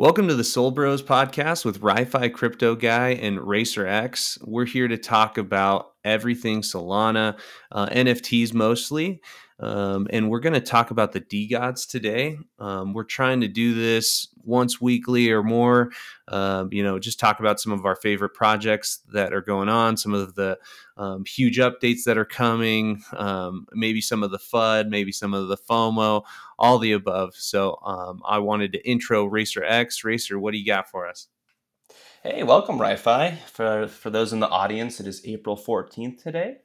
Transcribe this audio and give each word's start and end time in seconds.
Welcome 0.00 0.28
to 0.28 0.36
the 0.36 0.44
Sol 0.44 0.70
Bros 0.70 1.02
podcast 1.02 1.64
with 1.64 1.80
RiFi 1.80 2.32
Crypto 2.32 2.76
Guy 2.76 3.14
and 3.14 3.40
Racer 3.40 3.84
X. 3.84 4.38
We're 4.44 4.64
here 4.64 4.86
to 4.86 4.96
talk 4.96 5.36
about 5.36 5.94
everything 6.04 6.62
Solana, 6.62 7.38
uh, 7.72 7.86
NFTs 7.86 8.54
mostly, 8.54 9.20
um, 9.60 10.06
and 10.10 10.30
we're 10.30 10.40
going 10.40 10.54
to 10.54 10.60
talk 10.60 10.90
about 10.90 11.12
the 11.12 11.20
DeGods 11.20 11.88
today. 11.88 12.38
Um, 12.60 12.92
we're 12.92 13.04
trying 13.04 13.40
to 13.40 13.48
do 13.48 13.74
this 13.74 14.28
once 14.44 14.80
weekly 14.80 15.30
or 15.30 15.42
more. 15.42 15.90
Uh, 16.28 16.66
you 16.70 16.82
know, 16.82 16.98
just 16.98 17.18
talk 17.18 17.40
about 17.40 17.58
some 17.58 17.72
of 17.72 17.84
our 17.84 17.96
favorite 17.96 18.34
projects 18.34 19.00
that 19.12 19.32
are 19.32 19.40
going 19.40 19.68
on, 19.68 19.96
some 19.96 20.14
of 20.14 20.36
the 20.36 20.58
um, 20.96 21.24
huge 21.24 21.58
updates 21.58 22.04
that 22.04 22.16
are 22.16 22.24
coming, 22.24 23.02
um, 23.16 23.66
maybe 23.72 24.00
some 24.00 24.22
of 24.22 24.30
the 24.30 24.38
FUD, 24.38 24.88
maybe 24.88 25.10
some 25.10 25.34
of 25.34 25.48
the 25.48 25.56
FOMO, 25.56 26.22
all 26.58 26.78
the 26.78 26.92
above. 26.92 27.34
So 27.34 27.78
um, 27.84 28.22
I 28.24 28.38
wanted 28.38 28.72
to 28.72 28.88
intro 28.88 29.24
Racer 29.24 29.64
X. 29.64 30.04
Racer, 30.04 30.38
what 30.38 30.52
do 30.52 30.58
you 30.58 30.66
got 30.66 30.88
for 30.88 31.08
us? 31.08 31.26
Hey, 32.30 32.42
welcome, 32.42 32.78
RiFi. 32.78 33.38
For 33.46 33.88
for 33.88 34.10
those 34.10 34.34
in 34.34 34.40
the 34.40 34.50
audience, 34.50 35.00
it 35.00 35.06
is 35.06 35.22
April 35.24 35.56
14th 35.56 36.22
today. 36.22 36.58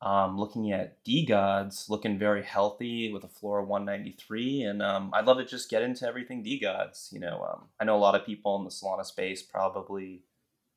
Um, 0.00 0.38
looking 0.38 0.70
at 0.70 1.04
DeGods, 1.04 1.90
looking 1.90 2.20
very 2.20 2.44
healthy 2.44 3.12
with 3.12 3.24
a 3.24 3.28
floor 3.28 3.58
of 3.58 3.66
193, 3.66 4.62
and 4.62 4.80
um, 4.80 5.10
I'd 5.12 5.24
love 5.24 5.38
to 5.38 5.44
just 5.44 5.68
get 5.68 5.82
into 5.82 6.06
everything 6.06 6.44
DeGods. 6.44 7.12
You 7.12 7.18
know, 7.18 7.42
um, 7.42 7.64
I 7.80 7.84
know 7.84 7.96
a 7.96 7.98
lot 7.98 8.14
of 8.14 8.24
people 8.24 8.56
in 8.58 8.62
the 8.62 8.70
Solana 8.70 9.04
space 9.04 9.42
probably 9.42 10.22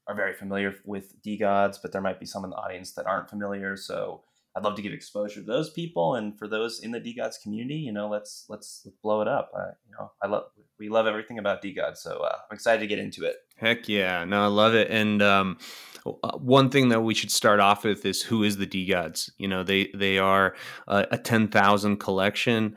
are 0.07 0.15
very 0.15 0.34
familiar 0.34 0.73
with 0.85 1.21
DeGods, 1.21 1.77
but 1.79 1.91
there 1.91 2.01
might 2.01 2.20
be 2.20 2.26
some 2.26 2.43
in 2.43 2.49
the 2.49 2.55
audience 2.55 2.93
that 2.93 3.05
aren't 3.05 3.29
familiar. 3.29 3.77
So 3.77 4.23
I'd 4.55 4.63
love 4.63 4.76
to 4.77 4.81
give 4.81 4.91
exposure 4.91 5.41
to 5.41 5.45
those 5.45 5.70
people, 5.70 6.15
and 6.15 6.35
for 6.35 6.48
those 6.48 6.79
in 6.79 6.89
the 6.89 6.99
DeGods 6.99 7.39
community, 7.43 7.76
you 7.76 7.91
know, 7.91 8.09
let's 8.09 8.45
let's, 8.49 8.87
blow 9.03 9.21
it 9.21 9.27
up. 9.27 9.51
Uh, 9.55 9.73
you 9.85 9.91
know, 9.91 10.12
I 10.20 10.27
love 10.27 10.45
we 10.79 10.89
love 10.89 11.07
everything 11.07 11.39
about 11.39 11.61
DeGods, 11.61 11.97
so 11.97 12.17
uh, 12.17 12.38
I'm 12.49 12.55
excited 12.55 12.81
to 12.81 12.88
get 12.88 12.99
into 12.99 13.25
it. 13.25 13.38
Heck 13.57 13.88
yeah, 13.88 14.23
no, 14.25 14.43
I 14.43 14.47
love 14.47 14.73
it, 14.73 14.89
and 14.91 15.21
um, 15.21 15.57
uh, 16.05 16.37
one 16.37 16.70
thing 16.70 16.90
that 16.90 17.01
we 17.01 17.13
should 17.13 17.31
start 17.31 17.59
off 17.59 17.84
with 17.84 18.05
is 18.05 18.21
who 18.21 18.43
is 18.43 18.57
the 18.57 18.68
DeGods? 18.68 19.31
You 19.37 19.48
know, 19.48 19.63
they 19.63 19.90
they 19.93 20.18
are 20.18 20.55
a, 20.87 21.07
a 21.12 21.18
ten 21.18 21.48
thousand 21.48 21.98
collection. 21.98 22.76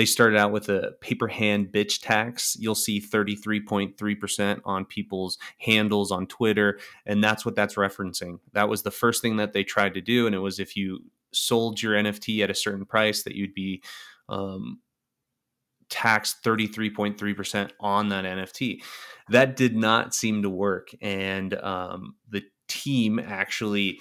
They 0.00 0.06
started 0.06 0.38
out 0.38 0.50
with 0.50 0.70
a 0.70 0.92
paper 1.02 1.28
hand 1.28 1.68
bitch 1.72 2.00
tax. 2.00 2.56
You'll 2.58 2.74
see 2.74 3.02
33.3% 3.02 4.60
on 4.64 4.86
people's 4.86 5.36
handles 5.58 6.10
on 6.10 6.26
Twitter. 6.26 6.78
And 7.04 7.22
that's 7.22 7.44
what 7.44 7.54
that's 7.54 7.74
referencing. 7.74 8.38
That 8.54 8.70
was 8.70 8.82
the 8.82 8.90
first 8.90 9.20
thing 9.20 9.36
that 9.36 9.52
they 9.52 9.62
tried 9.62 9.92
to 9.92 10.00
do. 10.00 10.24
And 10.24 10.34
it 10.34 10.38
was 10.38 10.58
if 10.58 10.74
you 10.74 11.00
sold 11.34 11.82
your 11.82 11.92
NFT 11.96 12.42
at 12.42 12.48
a 12.48 12.54
certain 12.54 12.86
price, 12.86 13.24
that 13.24 13.34
you'd 13.34 13.52
be 13.52 13.82
um, 14.30 14.78
taxed 15.90 16.42
33.3% 16.44 17.70
on 17.80 18.08
that 18.08 18.24
NFT. 18.24 18.82
That 19.28 19.56
did 19.56 19.76
not 19.76 20.14
seem 20.14 20.42
to 20.42 20.50
work. 20.50 20.90
And 21.02 21.54
um, 21.54 22.14
the 22.28 22.42
team 22.68 23.18
actually 23.18 24.00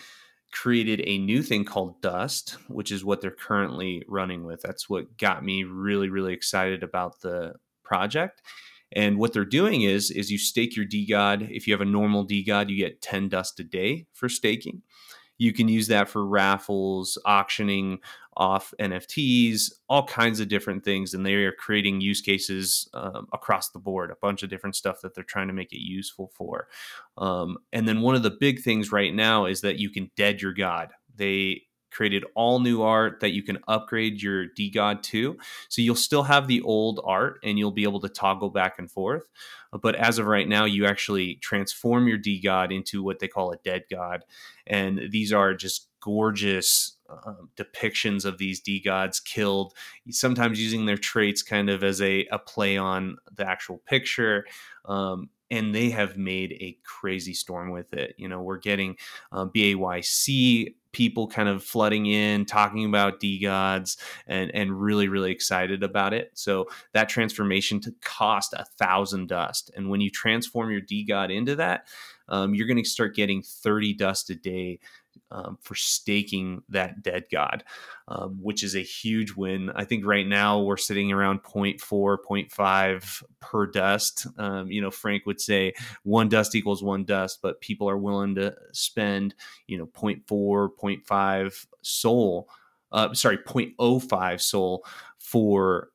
created 0.51 1.01
a 1.05 1.17
new 1.17 1.43
thing 1.43 1.65
called 1.65 2.01
Dust, 2.01 2.57
which 2.67 2.91
is 2.91 3.03
what 3.03 3.21
they're 3.21 3.31
currently 3.31 4.03
running 4.07 4.45
with. 4.45 4.61
That's 4.61 4.89
what 4.89 5.17
got 5.17 5.43
me 5.43 5.63
really, 5.63 6.09
really 6.09 6.33
excited 6.33 6.83
about 6.83 7.21
the 7.21 7.53
project. 7.83 8.41
And 8.91 9.19
what 9.19 9.33
they're 9.33 9.45
doing 9.45 9.83
is, 9.83 10.09
is 10.09 10.31
you 10.31 10.39
stake 10.39 10.75
your 10.75 10.85
DeGod. 10.85 11.49
If 11.51 11.67
you 11.67 11.73
have 11.73 11.81
a 11.81 11.85
normal 11.85 12.25
DeGod, 12.25 12.69
you 12.69 12.77
get 12.77 13.01
10 13.01 13.29
dust 13.29 13.59
a 13.59 13.63
day 13.63 14.07
for 14.13 14.27
staking. 14.29 14.81
You 15.39 15.51
can 15.51 15.67
use 15.67 15.87
that 15.87 16.07
for 16.07 16.23
raffles, 16.25 17.17
auctioning 17.25 17.99
off 18.37 18.73
NFTs, 18.79 19.71
all 19.89 20.05
kinds 20.05 20.39
of 20.39 20.47
different 20.47 20.83
things. 20.83 21.13
And 21.13 21.25
they 21.25 21.33
are 21.33 21.51
creating 21.51 22.01
use 22.01 22.21
cases 22.21 22.87
um, 22.93 23.27
across 23.33 23.69
the 23.69 23.79
board, 23.79 24.11
a 24.11 24.15
bunch 24.15 24.43
of 24.43 24.49
different 24.49 24.75
stuff 24.75 25.01
that 25.01 25.15
they're 25.15 25.23
trying 25.23 25.47
to 25.47 25.53
make 25.53 25.73
it 25.73 25.83
useful 25.83 26.31
for. 26.33 26.67
Um, 27.17 27.57
and 27.73 27.87
then 27.87 28.01
one 28.01 28.15
of 28.15 28.23
the 28.23 28.37
big 28.39 28.61
things 28.61 28.91
right 28.91 29.13
now 29.13 29.45
is 29.45 29.61
that 29.61 29.79
you 29.79 29.89
can 29.89 30.11
dead 30.15 30.41
your 30.41 30.53
God. 30.53 30.91
They 31.15 31.63
created 31.91 32.23
all 32.35 32.59
new 32.59 32.81
art 32.81 33.19
that 33.19 33.31
you 33.31 33.43
can 33.43 33.59
upgrade 33.67 34.21
your 34.21 34.47
DeGod 34.47 35.01
to. 35.03 35.37
So 35.69 35.81
you'll 35.81 35.95
still 35.95 36.23
have 36.23 36.47
the 36.47 36.61
old 36.61 37.01
art 37.03 37.39
and 37.43 37.57
you'll 37.57 37.71
be 37.71 37.83
able 37.83 37.99
to 38.01 38.09
toggle 38.09 38.49
back 38.49 38.79
and 38.79 38.89
forth. 38.89 39.29
But 39.81 39.95
as 39.95 40.17
of 40.17 40.25
right 40.25 40.47
now, 40.47 40.65
you 40.65 40.85
actually 40.85 41.35
transform 41.35 42.07
your 42.07 42.17
DeGod 42.17 42.73
into 42.73 43.03
what 43.03 43.19
they 43.19 43.27
call 43.27 43.51
a 43.51 43.57
dead 43.57 43.83
god. 43.89 44.23
And 44.65 45.11
these 45.11 45.31
are 45.31 45.53
just 45.53 45.87
gorgeous 46.01 46.97
um, 47.09 47.49
depictions 47.55 48.25
of 48.25 48.37
these 48.37 48.61
DeGods 48.61 49.23
killed, 49.23 49.73
sometimes 50.09 50.61
using 50.61 50.85
their 50.85 50.97
traits 50.97 51.43
kind 51.43 51.69
of 51.69 51.83
as 51.83 52.01
a, 52.01 52.25
a 52.31 52.39
play 52.39 52.77
on 52.77 53.17
the 53.35 53.47
actual 53.47 53.79
picture. 53.79 54.45
Um, 54.85 55.29
and 55.51 55.73
they 55.73 55.89
have 55.89 56.17
made 56.17 56.53
a 56.53 56.77
crazy 56.83 57.33
storm 57.33 57.71
with 57.71 57.93
it. 57.93 58.15
You 58.17 58.27
know, 58.27 58.41
we're 58.41 58.57
getting 58.57 58.97
uh, 59.31 59.45
BAYC 59.45 60.75
people 60.91 61.27
kind 61.27 61.47
of 61.47 61.63
flooding 61.63 62.07
in, 62.07 62.45
talking 62.45 62.85
about 62.85 63.19
DeGods, 63.19 63.97
and 64.27 64.51
and 64.53 64.79
really 64.79 65.07
really 65.07 65.31
excited 65.31 65.83
about 65.83 66.13
it. 66.13 66.31
So 66.33 66.67
that 66.93 67.09
transformation 67.09 67.79
to 67.81 67.93
cost 68.01 68.53
a 68.53 68.65
thousand 68.77 69.27
dust, 69.27 69.71
and 69.75 69.89
when 69.89 70.01
you 70.01 70.09
transform 70.09 70.71
your 70.71 70.81
DeGod 70.81 71.35
into 71.35 71.55
that, 71.55 71.87
um, 72.27 72.53
you're 72.53 72.67
going 72.67 72.81
to 72.81 72.89
start 72.89 73.15
getting 73.15 73.41
30 73.41 73.93
dust 73.93 74.29
a 74.29 74.35
day 74.35 74.79
um, 75.31 75.57
for 75.61 75.75
staking 75.75 76.61
that 76.69 77.01
dead 77.01 77.25
god, 77.31 77.63
um, 78.07 78.37
which 78.41 78.63
is 78.63 78.75
a 78.75 78.81
huge 78.81 79.33
win. 79.33 79.71
I 79.75 79.85
think 79.85 80.05
right 80.05 80.27
now 80.27 80.59
we're 80.59 80.77
sitting 80.77 81.11
around 81.11 81.43
0.4, 81.43 81.79
0.5 81.79 83.23
per 83.39 83.65
dust. 83.67 84.27
Um, 84.37 84.71
you 84.71 84.81
know, 84.81 84.91
Frank 84.91 85.25
would 85.25 85.41
say 85.41 85.73
one 86.03 86.29
dust 86.29 86.55
equals 86.55 86.83
one 86.83 87.05
dust, 87.05 87.39
but 87.41 87.61
people 87.61 87.89
are 87.89 87.97
willing 87.97 88.35
to 88.35 88.55
spend, 88.71 89.35
you 89.67 89.77
know, 89.77 89.87
0.4, 89.87 90.69
0.5 90.79 91.65
SOL, 91.81 92.49
uh, 92.91 93.13
sorry, 93.13 93.37
0.05 93.37 94.41
SOL 94.41 94.85
for 95.17 95.89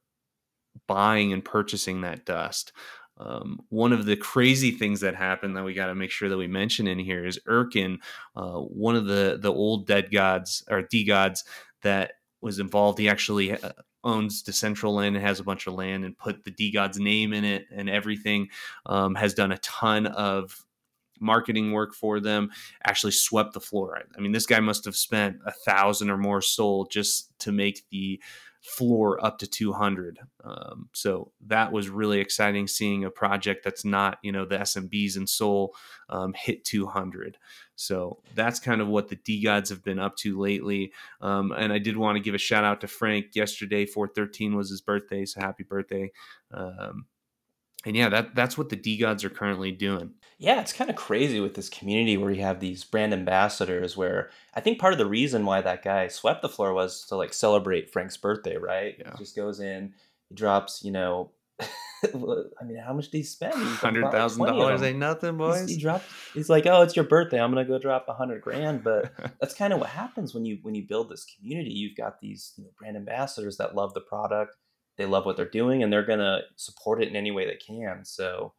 buying 0.86 1.32
and 1.32 1.44
purchasing 1.44 2.02
that 2.02 2.24
dust. 2.24 2.72
Um, 3.18 3.60
one 3.68 3.92
of 3.92 4.06
the 4.06 4.16
crazy 4.16 4.72
things 4.72 5.00
that 5.00 5.14
happened 5.14 5.56
that 5.56 5.64
we 5.64 5.74
got 5.74 5.86
to 5.86 5.94
make 5.94 6.10
sure 6.10 6.28
that 6.28 6.36
we 6.36 6.48
mention 6.48 6.86
in 6.86 6.98
here 6.98 7.24
is 7.24 7.38
Erkin, 7.48 7.98
uh, 8.34 8.58
one 8.58 8.96
of 8.96 9.06
the 9.06 9.38
the 9.40 9.52
old 9.52 9.86
dead 9.86 10.10
gods 10.10 10.64
or 10.68 10.82
DeGods 10.82 11.44
that 11.82 12.14
was 12.40 12.58
involved. 12.58 12.98
He 12.98 13.08
actually 13.08 13.52
uh, 13.52 13.70
owns 14.02 14.42
Decentraland 14.42 15.08
and 15.08 15.16
has 15.18 15.40
a 15.40 15.44
bunch 15.44 15.66
of 15.66 15.74
land 15.74 16.04
and 16.04 16.18
put 16.18 16.44
the 16.44 16.50
DeGod's 16.50 16.98
name 16.98 17.32
in 17.32 17.44
it 17.44 17.66
and 17.70 17.88
everything. 17.88 18.48
Um, 18.86 19.14
has 19.14 19.34
done 19.34 19.52
a 19.52 19.58
ton 19.58 20.06
of 20.06 20.64
marketing 21.20 21.72
work 21.72 21.94
for 21.94 22.20
them. 22.20 22.50
Actually 22.84 23.12
swept 23.12 23.54
the 23.54 23.60
floor. 23.60 24.00
I 24.16 24.20
mean, 24.20 24.32
this 24.32 24.46
guy 24.46 24.60
must 24.60 24.84
have 24.84 24.96
spent 24.96 25.36
a 25.46 25.52
thousand 25.52 26.10
or 26.10 26.16
more 26.16 26.40
SOL 26.40 26.86
just 26.86 27.38
to 27.40 27.52
make 27.52 27.84
the 27.90 28.20
floor 28.64 29.22
up 29.22 29.38
to 29.38 29.46
200. 29.46 30.18
Um, 30.42 30.88
so 30.94 31.32
that 31.48 31.70
was 31.70 31.90
really 31.90 32.18
exciting 32.18 32.66
seeing 32.66 33.04
a 33.04 33.10
project 33.10 33.62
that's 33.62 33.84
not, 33.84 34.18
you 34.22 34.32
know, 34.32 34.46
the 34.46 34.56
SMBs 34.56 35.16
and 35.16 35.28
Soul 35.28 35.74
um, 36.08 36.32
hit 36.34 36.64
200. 36.64 37.36
So 37.76 38.20
that's 38.34 38.58
kind 38.58 38.80
of 38.80 38.88
what 38.88 39.08
the 39.08 39.16
DeGods 39.16 39.68
have 39.68 39.84
been 39.84 39.98
up 39.98 40.16
to 40.18 40.40
lately. 40.40 40.92
Um, 41.20 41.52
and 41.52 41.74
I 41.74 41.78
did 41.78 41.98
want 41.98 42.16
to 42.16 42.22
give 42.22 42.34
a 42.34 42.38
shout 42.38 42.64
out 42.64 42.80
to 42.80 42.88
Frank. 42.88 43.34
Yesterday, 43.34 43.84
413 43.84 44.56
was 44.56 44.70
his 44.70 44.80
birthday. 44.80 45.26
So 45.26 45.40
happy 45.40 45.64
birthday. 45.64 46.10
Um, 46.50 47.04
and 47.84 47.94
yeah, 47.94 48.08
that 48.08 48.34
that's 48.34 48.56
what 48.56 48.70
the 48.70 48.76
DeGods 48.78 49.24
are 49.24 49.30
currently 49.30 49.72
doing. 49.72 50.14
Yeah, 50.38 50.60
it's 50.60 50.72
kind 50.72 50.90
of 50.90 50.96
crazy 50.96 51.40
with 51.40 51.54
this 51.54 51.68
community 51.68 52.16
where 52.16 52.30
you 52.30 52.42
have 52.42 52.60
these 52.60 52.84
brand 52.84 53.12
ambassadors. 53.12 53.96
Where 53.96 54.30
I 54.54 54.60
think 54.60 54.78
part 54.78 54.92
of 54.92 54.98
the 54.98 55.06
reason 55.06 55.46
why 55.46 55.60
that 55.60 55.82
guy 55.82 56.08
swept 56.08 56.42
the 56.42 56.48
floor 56.48 56.72
was 56.72 57.06
to 57.06 57.16
like 57.16 57.32
celebrate 57.32 57.92
Frank's 57.92 58.16
birthday, 58.16 58.56
right? 58.56 58.96
Yeah. 58.98 59.12
He 59.12 59.18
just 59.18 59.36
goes 59.36 59.60
in, 59.60 59.94
he 60.28 60.34
drops, 60.34 60.82
you 60.84 60.90
know, 60.90 61.30
I 61.60 62.64
mean, 62.64 62.76
how 62.84 62.92
much 62.92 63.10
did 63.10 63.18
he 63.18 63.22
spend? 63.22 63.54
Hundred 63.54 64.10
thousand 64.10 64.44
dollars 64.44 64.82
ain't 64.82 64.98
nothing, 64.98 65.36
boys. 65.38 65.60
He's, 65.60 65.76
he 65.76 65.82
dropped. 65.82 66.04
He's 66.34 66.50
like, 66.50 66.66
oh, 66.66 66.82
it's 66.82 66.96
your 66.96 67.04
birthday. 67.04 67.40
I'm 67.40 67.50
gonna 67.50 67.64
go 67.64 67.78
drop 67.78 68.06
a 68.08 68.14
hundred 68.14 68.42
grand. 68.42 68.84
But 68.84 69.12
that's 69.40 69.54
kind 69.54 69.72
of 69.72 69.80
what 69.80 69.90
happens 69.90 70.34
when 70.34 70.44
you 70.44 70.58
when 70.62 70.74
you 70.74 70.86
build 70.86 71.08
this 71.08 71.24
community. 71.24 71.70
You've 71.70 71.96
got 71.96 72.20
these 72.20 72.52
you 72.56 72.64
know, 72.64 72.70
brand 72.78 72.96
ambassadors 72.96 73.56
that 73.58 73.74
love 73.74 73.94
the 73.94 74.00
product 74.00 74.56
they 74.96 75.06
love 75.06 75.24
what 75.24 75.36
they're 75.36 75.48
doing 75.48 75.82
and 75.82 75.92
they're 75.92 76.06
going 76.06 76.18
to 76.18 76.40
support 76.56 77.02
it 77.02 77.08
in 77.08 77.16
any 77.16 77.30
way 77.30 77.46
they 77.46 77.56
can. 77.56 78.04
So, 78.04 78.54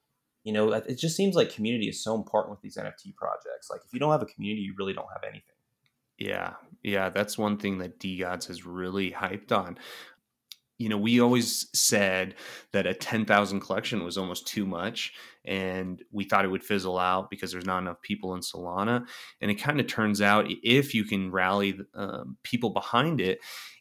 you 0.46 0.54
know, 0.54 0.72
it 0.72 1.00
just 1.00 1.18
seems 1.18 1.36
like 1.36 1.52
community 1.52 1.90
is 1.90 2.04
so 2.04 2.16
important 2.16 2.52
with 2.52 2.62
these 2.62 2.78
NFT 2.78 3.16
projects. 3.16 3.68
Like 3.70 3.82
if 3.84 3.92
you 3.92 4.00
don't 4.00 4.12
have 4.12 4.22
a 4.22 4.28
community, 4.28 4.62
you 4.62 4.76
really 4.78 4.94
don't 4.94 5.12
have 5.12 5.24
anything. 5.24 5.56
Yeah. 6.20 6.54
Yeah, 6.84 7.10
that's 7.10 7.36
one 7.36 7.58
thing 7.58 7.80
that 7.80 8.00
DeGods 8.00 8.48
has 8.48 8.64
really 8.64 9.12
hyped 9.12 9.52
on. 9.52 9.80
You 10.78 10.90
know, 10.90 10.98
we 10.98 11.20
always 11.20 11.68
said 11.74 12.36
that 12.74 12.86
a 12.86 12.94
10,000 12.94 13.60
collection 13.60 14.04
was 14.04 14.20
almost 14.20 14.46
too 14.46 14.68
much 14.68 15.14
and 15.46 16.04
we 16.12 16.26
thought 16.26 16.46
it 16.46 16.50
would 16.50 16.64
fizzle 16.64 17.00
out 17.00 17.32
because 17.32 17.52
there's 17.52 17.66
not 17.66 17.80
enough 17.80 18.02
people 18.04 18.36
in 18.36 18.42
Solana. 18.42 19.08
And 19.42 19.50
it 19.50 19.56
kind 19.56 19.80
of 19.80 19.88
turns 19.88 20.22
out 20.22 20.46
if 20.62 20.94
you 20.94 21.06
can 21.06 21.32
rally 21.32 21.80
um, 21.96 22.38
people 22.44 22.70
behind 22.70 23.20
it, 23.20 23.40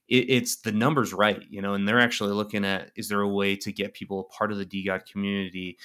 it, 0.08 0.30
it's 0.30 0.56
the 0.56 0.72
numbers 0.72 1.12
right, 1.12 1.42
you 1.48 1.60
know, 1.60 1.74
and 1.74 1.86
they're 1.86 2.00
actually 2.00 2.32
looking 2.32 2.64
at 2.64 2.90
is 2.96 3.08
there 3.08 3.20
a 3.20 3.28
way 3.28 3.56
to 3.56 3.72
get 3.72 3.94
people 3.94 4.20
a 4.20 4.34
part 4.34 4.52
of 4.52 4.58
the 4.58 4.66
DeGod 4.66 5.06
community 5.10 5.78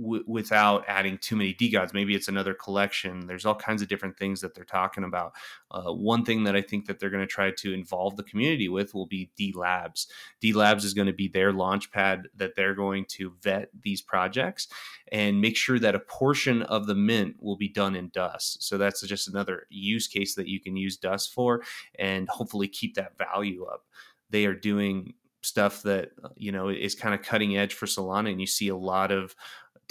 w- 0.00 0.24
without 0.26 0.84
adding 0.88 1.18
too 1.18 1.36
many 1.36 1.54
DeGods. 1.54 1.92
Maybe 1.94 2.14
it's 2.14 2.28
another 2.28 2.54
collection. 2.54 3.26
There's 3.26 3.44
all 3.44 3.54
kinds 3.54 3.82
of 3.82 3.88
different 3.88 4.16
things 4.16 4.40
that 4.40 4.54
they're 4.54 4.64
talking 4.64 5.04
about. 5.04 5.32
Uh, 5.70 5.92
one 5.92 6.24
thing 6.24 6.44
that 6.44 6.56
I 6.56 6.62
think 6.62 6.86
that 6.86 6.98
they're 6.98 7.10
going 7.10 7.26
to 7.26 7.26
try 7.26 7.50
to 7.50 7.72
involve 7.72 8.16
the 8.16 8.22
community 8.22 8.68
with 8.68 8.94
will 8.94 9.06
be 9.06 9.30
DeLabs. 9.38 10.06
D 10.40 10.52
Labs 10.52 10.84
is 10.84 10.94
going 10.94 11.06
to 11.06 11.12
be 11.12 11.28
their 11.28 11.52
launch 11.52 11.90
pad 11.90 12.28
that 12.36 12.54
they're 12.56 12.74
going 12.74 13.04
to 13.10 13.32
vet 13.42 13.70
these 13.82 14.02
projects 14.02 14.68
and 15.12 15.40
make 15.40 15.56
sure 15.56 15.78
that 15.78 15.94
a 15.94 16.00
portion 16.00 16.62
of 16.62 16.86
the 16.86 16.94
mint 16.94 17.36
will 17.40 17.56
be 17.56 17.68
done 17.68 17.96
in 17.96 18.08
Dust. 18.08 18.62
So 18.62 18.78
that's 18.78 19.02
just 19.02 19.28
another 19.28 19.66
use 19.68 20.08
case 20.08 20.34
that 20.34 20.48
you 20.48 20.60
can 20.60 20.76
use 20.76 20.96
Dust 20.96 21.32
for 21.32 21.62
and 21.98 22.28
hopefully 22.28 22.68
keep 22.68 22.94
that 22.94 23.18
value 23.18 23.64
up. 23.64 23.84
They 24.30 24.46
are 24.46 24.54
doing 24.54 25.14
stuff 25.42 25.82
that 25.82 26.10
uh, 26.22 26.28
you 26.36 26.52
know 26.52 26.68
is 26.68 26.94
kind 26.94 27.14
of 27.14 27.22
cutting 27.22 27.56
edge 27.56 27.74
for 27.74 27.86
Solana, 27.86 28.30
and 28.30 28.40
you 28.40 28.46
see 28.46 28.68
a 28.68 28.76
lot 28.76 29.10
of 29.10 29.34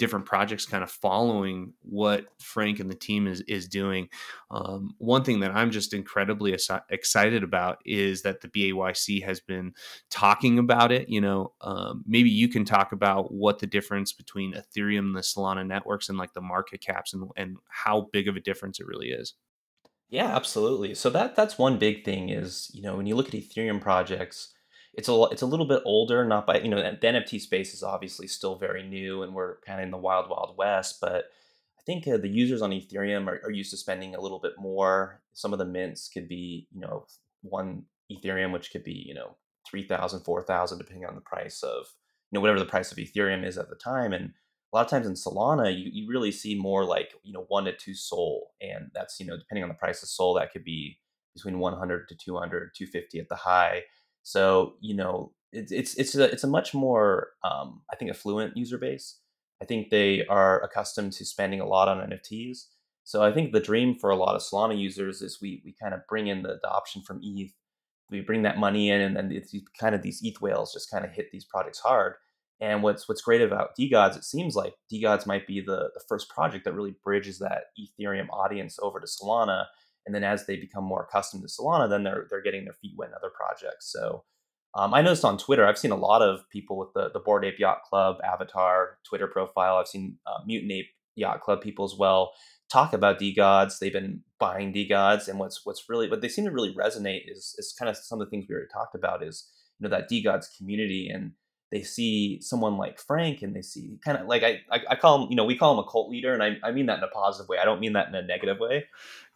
different 0.00 0.24
projects 0.24 0.64
kind 0.64 0.82
of 0.82 0.90
following 0.90 1.74
what 1.82 2.24
Frank 2.38 2.80
and 2.80 2.90
the 2.90 2.94
team 2.94 3.26
is 3.26 3.42
is 3.42 3.68
doing. 3.68 4.08
Um, 4.50 4.94
one 4.96 5.22
thing 5.22 5.40
that 5.40 5.54
I'm 5.54 5.70
just 5.70 5.92
incredibly 5.92 6.56
excited 6.88 7.44
about 7.44 7.78
is 7.84 8.22
that 8.22 8.40
the 8.40 8.48
BAYC 8.48 9.22
has 9.22 9.40
been 9.40 9.74
talking 10.08 10.58
about 10.58 10.90
it. 10.90 11.10
You 11.10 11.20
know, 11.20 11.52
um, 11.60 12.02
maybe 12.06 12.30
you 12.30 12.48
can 12.48 12.64
talk 12.64 12.92
about 12.92 13.30
what 13.30 13.58
the 13.58 13.66
difference 13.66 14.12
between 14.14 14.54
Ethereum 14.54 15.00
and 15.00 15.16
the 15.16 15.20
Solana 15.20 15.66
networks 15.66 16.08
and 16.08 16.16
like 16.16 16.32
the 16.32 16.40
market 16.40 16.80
caps 16.80 17.12
and 17.12 17.30
and 17.36 17.58
how 17.68 18.08
big 18.10 18.26
of 18.26 18.36
a 18.36 18.40
difference 18.40 18.80
it 18.80 18.86
really 18.86 19.10
is. 19.10 19.34
Yeah, 20.08 20.34
absolutely. 20.34 20.94
So 20.94 21.10
that 21.10 21.36
that's 21.36 21.58
one 21.58 21.78
big 21.78 22.04
thing 22.06 22.30
is 22.30 22.70
you 22.72 22.80
know 22.80 22.96
when 22.96 23.06
you 23.06 23.14
look 23.14 23.28
at 23.28 23.34
Ethereum 23.34 23.82
projects 23.82 24.54
it's 24.94 25.08
a 25.08 25.22
it's 25.30 25.42
a 25.42 25.46
little 25.46 25.66
bit 25.66 25.82
older, 25.84 26.24
not 26.24 26.46
by 26.46 26.58
you 26.60 26.68
know 26.68 26.82
the 26.82 27.06
NFT 27.06 27.40
space 27.40 27.74
is 27.74 27.82
obviously 27.82 28.26
still 28.26 28.56
very 28.56 28.82
new, 28.82 29.22
and 29.22 29.34
we're 29.34 29.60
kind 29.60 29.80
of 29.80 29.84
in 29.84 29.90
the 29.90 29.96
wild 29.96 30.28
wild 30.28 30.56
west. 30.56 30.98
But 31.00 31.26
I 31.78 31.82
think 31.86 32.06
uh, 32.08 32.16
the 32.16 32.28
users 32.28 32.62
on 32.62 32.70
Ethereum 32.70 33.28
are, 33.28 33.40
are 33.44 33.50
used 33.50 33.70
to 33.70 33.76
spending 33.76 34.14
a 34.14 34.20
little 34.20 34.40
bit 34.40 34.54
more. 34.58 35.22
Some 35.32 35.52
of 35.52 35.58
the 35.58 35.64
mints 35.64 36.08
could 36.08 36.28
be 36.28 36.66
you 36.72 36.80
know 36.80 37.06
one 37.42 37.84
Ethereum, 38.10 38.52
which 38.52 38.72
could 38.72 38.84
be 38.84 39.04
you 39.06 39.14
know 39.14 39.36
3,000, 39.70 40.20
4,000, 40.20 40.78
depending 40.78 41.06
on 41.06 41.14
the 41.14 41.20
price 41.20 41.62
of 41.62 41.86
you 42.30 42.36
know 42.36 42.40
whatever 42.40 42.58
the 42.58 42.66
price 42.66 42.90
of 42.90 42.98
Ethereum 42.98 43.46
is 43.46 43.58
at 43.58 43.68
the 43.68 43.76
time, 43.76 44.12
and 44.12 44.32
a 44.72 44.76
lot 44.76 44.86
of 44.86 44.90
times 44.90 45.06
in 45.06 45.14
Solana, 45.14 45.72
you, 45.72 45.90
you 45.92 46.08
really 46.08 46.32
see 46.32 46.54
more 46.54 46.84
like 46.84 47.14
you 47.22 47.32
know 47.32 47.44
one 47.48 47.64
to 47.64 47.76
two 47.76 47.94
Sol, 47.94 48.50
and 48.60 48.90
that's 48.92 49.20
you 49.20 49.26
know 49.26 49.36
depending 49.36 49.62
on 49.62 49.68
the 49.68 49.74
price 49.74 50.02
of 50.02 50.08
Sol, 50.08 50.34
that 50.34 50.52
could 50.52 50.64
be 50.64 50.98
between 51.34 51.60
100 51.60 52.08
to 52.08 52.16
200, 52.16 52.72
250 52.76 53.20
at 53.20 53.28
the 53.28 53.36
high. 53.36 53.82
So 54.22 54.74
you 54.80 54.94
know, 54.94 55.32
it's 55.52 55.72
it's 55.72 55.94
it's 55.94 56.14
a 56.14 56.24
it's 56.24 56.44
a 56.44 56.48
much 56.48 56.74
more 56.74 57.28
um, 57.44 57.82
I 57.92 57.96
think 57.96 58.10
affluent 58.10 58.56
user 58.56 58.78
base. 58.78 59.18
I 59.62 59.66
think 59.66 59.90
they 59.90 60.24
are 60.26 60.62
accustomed 60.62 61.12
to 61.14 61.24
spending 61.24 61.60
a 61.60 61.66
lot 61.66 61.88
on 61.88 62.08
NFTs. 62.10 62.66
So 63.04 63.22
I 63.22 63.32
think 63.32 63.52
the 63.52 63.60
dream 63.60 63.94
for 63.94 64.10
a 64.10 64.16
lot 64.16 64.36
of 64.36 64.42
Solana 64.42 64.78
users 64.78 65.22
is 65.22 65.40
we 65.40 65.62
we 65.64 65.74
kind 65.80 65.94
of 65.94 66.06
bring 66.08 66.28
in 66.28 66.42
the 66.42 66.54
adoption 66.54 67.02
from 67.02 67.20
ETH, 67.22 67.52
we 68.10 68.20
bring 68.20 68.42
that 68.42 68.58
money 68.58 68.90
in, 68.90 69.00
and 69.00 69.16
then 69.16 69.32
it's 69.32 69.54
kind 69.78 69.94
of 69.94 70.02
these 70.02 70.20
ETH 70.22 70.40
whales 70.40 70.72
just 70.72 70.90
kind 70.90 71.04
of 71.04 71.12
hit 71.12 71.30
these 71.32 71.44
projects 71.44 71.80
hard. 71.80 72.14
And 72.60 72.82
what's 72.82 73.08
what's 73.08 73.22
great 73.22 73.40
about 73.40 73.70
DeGods, 73.78 74.16
it 74.16 74.24
seems 74.24 74.54
like 74.54 74.74
DeGods 74.92 75.26
might 75.26 75.46
be 75.46 75.60
the 75.60 75.90
the 75.94 76.02
first 76.08 76.28
project 76.28 76.64
that 76.64 76.74
really 76.74 76.94
bridges 77.02 77.38
that 77.38 77.64
Ethereum 77.78 78.28
audience 78.30 78.78
over 78.80 79.00
to 79.00 79.06
Solana 79.06 79.66
and 80.06 80.14
then 80.14 80.24
as 80.24 80.46
they 80.46 80.56
become 80.56 80.84
more 80.84 81.06
accustomed 81.08 81.42
to 81.42 81.48
Solana, 81.48 81.88
then 81.88 82.02
they're 82.02 82.26
they're 82.30 82.42
getting 82.42 82.64
their 82.64 82.74
feet 82.74 82.94
wet 82.96 83.10
in 83.10 83.14
other 83.14 83.30
projects. 83.34 83.92
So 83.92 84.24
um, 84.74 84.94
I 84.94 85.02
noticed 85.02 85.24
on 85.24 85.38
Twitter, 85.38 85.66
I've 85.66 85.78
seen 85.78 85.90
a 85.90 85.96
lot 85.96 86.22
of 86.22 86.48
people 86.50 86.78
with 86.78 86.92
the 86.94 87.10
the 87.10 87.20
Bored 87.20 87.44
Ape 87.44 87.58
Yacht 87.58 87.82
Club 87.82 88.16
avatar 88.24 88.98
Twitter 89.08 89.26
profile. 89.26 89.76
I've 89.76 89.88
seen 89.88 90.18
uh, 90.26 90.38
Mutant 90.46 90.72
Ape 90.72 90.90
Yacht 91.16 91.40
Club 91.40 91.60
people 91.60 91.84
as 91.84 91.94
well 91.98 92.32
talk 92.70 92.92
about 92.92 93.18
DeGods. 93.18 93.78
They've 93.78 93.92
been 93.92 94.22
buying 94.38 94.72
DeGods, 94.72 95.28
and 95.28 95.38
what's 95.38 95.64
what's 95.64 95.88
really 95.88 96.08
what 96.08 96.20
they 96.20 96.28
seem 96.28 96.44
to 96.44 96.50
really 96.50 96.74
resonate 96.74 97.22
is 97.26 97.54
is 97.58 97.74
kind 97.78 97.88
of 97.88 97.96
some 97.96 98.20
of 98.20 98.26
the 98.26 98.30
things 98.30 98.46
we 98.48 98.54
already 98.54 98.70
talked 98.72 98.94
about 98.94 99.22
is 99.22 99.48
you 99.78 99.88
know 99.88 99.96
that 99.96 100.10
DeGods 100.10 100.56
community 100.56 101.10
and 101.12 101.32
they 101.70 101.82
see 101.82 102.40
someone 102.40 102.76
like 102.76 102.98
Frank 102.98 103.42
and 103.42 103.54
they 103.54 103.62
see 103.62 103.98
kind 104.04 104.18
of 104.18 104.26
like 104.26 104.42
I, 104.42 104.60
I, 104.70 104.80
I 104.90 104.96
call 104.96 105.22
him, 105.22 105.30
you 105.30 105.36
know, 105.36 105.44
we 105.44 105.56
call 105.56 105.72
him 105.72 105.84
a 105.84 105.88
cult 105.88 106.10
leader 106.10 106.34
and 106.34 106.42
I, 106.42 106.56
I 106.64 106.72
mean 106.72 106.86
that 106.86 106.98
in 106.98 107.04
a 107.04 107.08
positive 107.08 107.48
way. 107.48 107.58
I 107.58 107.64
don't 107.64 107.80
mean 107.80 107.92
that 107.92 108.08
in 108.08 108.14
a 108.14 108.22
negative 108.22 108.58
way. 108.58 108.86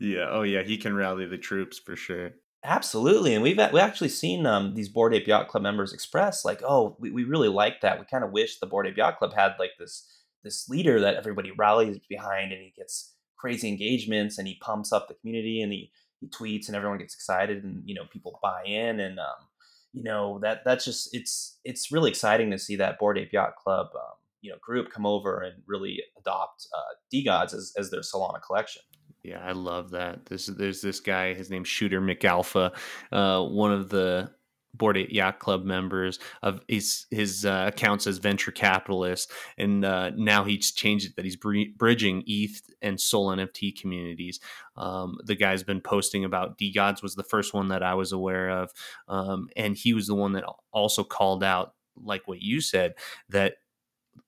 Yeah. 0.00 0.26
Oh 0.30 0.42
yeah. 0.42 0.62
He 0.62 0.76
can 0.76 0.96
rally 0.96 1.26
the 1.26 1.38
troops 1.38 1.78
for 1.78 1.94
sure. 1.94 2.32
Absolutely. 2.64 3.34
And 3.34 3.42
we've, 3.42 3.60
we 3.72 3.78
actually 3.78 4.08
seen 4.08 4.46
um, 4.46 4.74
these 4.74 4.88
Bored 4.88 5.14
Ape 5.14 5.28
Yacht 5.28 5.48
Club 5.48 5.62
members 5.62 5.92
express 5.92 6.44
like, 6.44 6.62
oh, 6.66 6.96
we, 6.98 7.10
we 7.10 7.24
really 7.24 7.48
like 7.48 7.82
that. 7.82 8.00
We 8.00 8.06
kind 8.06 8.24
of 8.24 8.32
wish 8.32 8.58
the 8.58 8.66
Bored 8.66 8.86
Ape 8.86 8.96
Yacht 8.96 9.18
Club 9.18 9.34
had 9.34 9.52
like 9.58 9.72
this, 9.78 10.10
this 10.42 10.68
leader 10.68 10.98
that 11.00 11.14
everybody 11.14 11.52
rallies 11.52 11.98
behind 12.08 12.52
and 12.52 12.62
he 12.62 12.72
gets 12.76 13.14
crazy 13.36 13.68
engagements 13.68 14.38
and 14.38 14.48
he 14.48 14.56
pumps 14.60 14.92
up 14.92 15.08
the 15.08 15.14
community 15.14 15.60
and 15.60 15.72
he, 15.72 15.92
he 16.20 16.28
tweets 16.28 16.66
and 16.66 16.74
everyone 16.74 16.98
gets 16.98 17.14
excited 17.14 17.62
and, 17.62 17.82
you 17.84 17.94
know, 17.94 18.06
people 18.10 18.40
buy 18.42 18.62
in 18.64 18.98
and, 18.98 19.20
um, 19.20 19.46
you 19.94 20.02
know 20.02 20.38
that 20.42 20.62
that's 20.64 20.84
just 20.84 21.14
it's 21.14 21.58
it's 21.64 21.92
really 21.92 22.10
exciting 22.10 22.50
to 22.50 22.58
see 22.58 22.76
that 22.76 22.98
Bored 22.98 23.16
Ape 23.16 23.32
Yacht 23.32 23.56
Club 23.56 23.86
um, 23.94 24.16
you 24.42 24.50
know 24.50 24.58
group 24.60 24.90
come 24.90 25.06
over 25.06 25.40
and 25.40 25.62
really 25.66 26.02
adopt 26.18 26.66
uh, 26.76 26.94
DeGods 27.12 27.54
as 27.54 27.72
as 27.78 27.90
their 27.90 28.00
Solana 28.00 28.42
collection. 28.42 28.82
Yeah, 29.22 29.42
I 29.42 29.52
love 29.52 29.90
that. 29.92 30.26
This 30.26 30.46
there's 30.46 30.82
this 30.82 31.00
guy. 31.00 31.32
His 31.32 31.48
name's 31.48 31.68
Shooter 31.68 32.00
McAlpha, 32.00 32.74
uh, 33.10 33.44
one 33.44 33.72
of 33.72 33.88
the 33.88 34.30
Bored 34.74 34.96
Ape 34.96 35.12
Yacht 35.12 35.38
Club 35.38 35.64
members 35.64 36.18
of 36.42 36.60
his 36.68 37.06
his 37.10 37.44
uh, 37.44 37.64
accounts 37.72 38.06
as 38.06 38.18
venture 38.18 38.50
capitalist, 38.50 39.30
and 39.56 39.84
uh, 39.84 40.10
now 40.16 40.44
he's 40.44 40.72
changed 40.72 41.06
it 41.06 41.16
that 41.16 41.24
he's 41.24 41.36
bridging 41.36 42.22
ETH 42.26 42.60
and 42.82 43.00
Sol 43.00 43.28
NFT 43.28 43.80
communities. 43.80 44.40
Um, 44.76 45.16
the 45.24 45.36
guy's 45.36 45.62
been 45.62 45.80
posting 45.80 46.24
about 46.24 46.58
DeGods 46.58 47.02
was 47.02 47.14
the 47.14 47.22
first 47.22 47.54
one 47.54 47.68
that 47.68 47.82
I 47.82 47.94
was 47.94 48.12
aware 48.12 48.50
of, 48.50 48.72
um, 49.08 49.48
and 49.56 49.76
he 49.76 49.94
was 49.94 50.06
the 50.06 50.14
one 50.14 50.32
that 50.32 50.44
also 50.72 51.04
called 51.04 51.44
out, 51.44 51.74
like 51.96 52.26
what 52.26 52.42
you 52.42 52.60
said, 52.60 52.94
that 53.28 53.54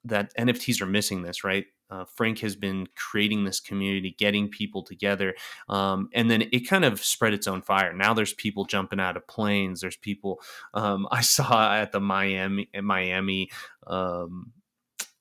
that 0.05 0.35
NFTs 0.37 0.81
are 0.81 0.87
missing 0.87 1.23
this 1.23 1.45
right 1.45 1.67
uh, 1.91 2.05
Frank 2.05 2.41
has 2.41 2.57
been 2.57 2.89
creating 2.97 3.45
this 3.45 3.61
community, 3.61 4.15
getting 4.19 4.49
people 4.49 4.83
together, 4.83 5.35
um, 5.69 6.09
and 6.13 6.31
then 6.31 6.43
it 6.53 6.69
kind 6.69 6.85
of 6.85 7.03
spread 7.03 7.33
its 7.33 7.47
own 7.47 7.63
fire. 7.63 7.93
Now 7.93 8.13
there's 8.13 8.33
people 8.33 8.65
jumping 8.65 9.01
out 9.01 9.17
of 9.17 9.27
planes. 9.29 9.81
There's 9.81 9.97
people 9.97 10.41
um, 10.75 11.07
I 11.11 11.21
saw 11.21 11.75
at 11.75 11.93
the 11.93 12.01
Miami, 12.01 12.69
at 12.75 12.85
Miami, 12.85 13.51
um, 13.87 14.53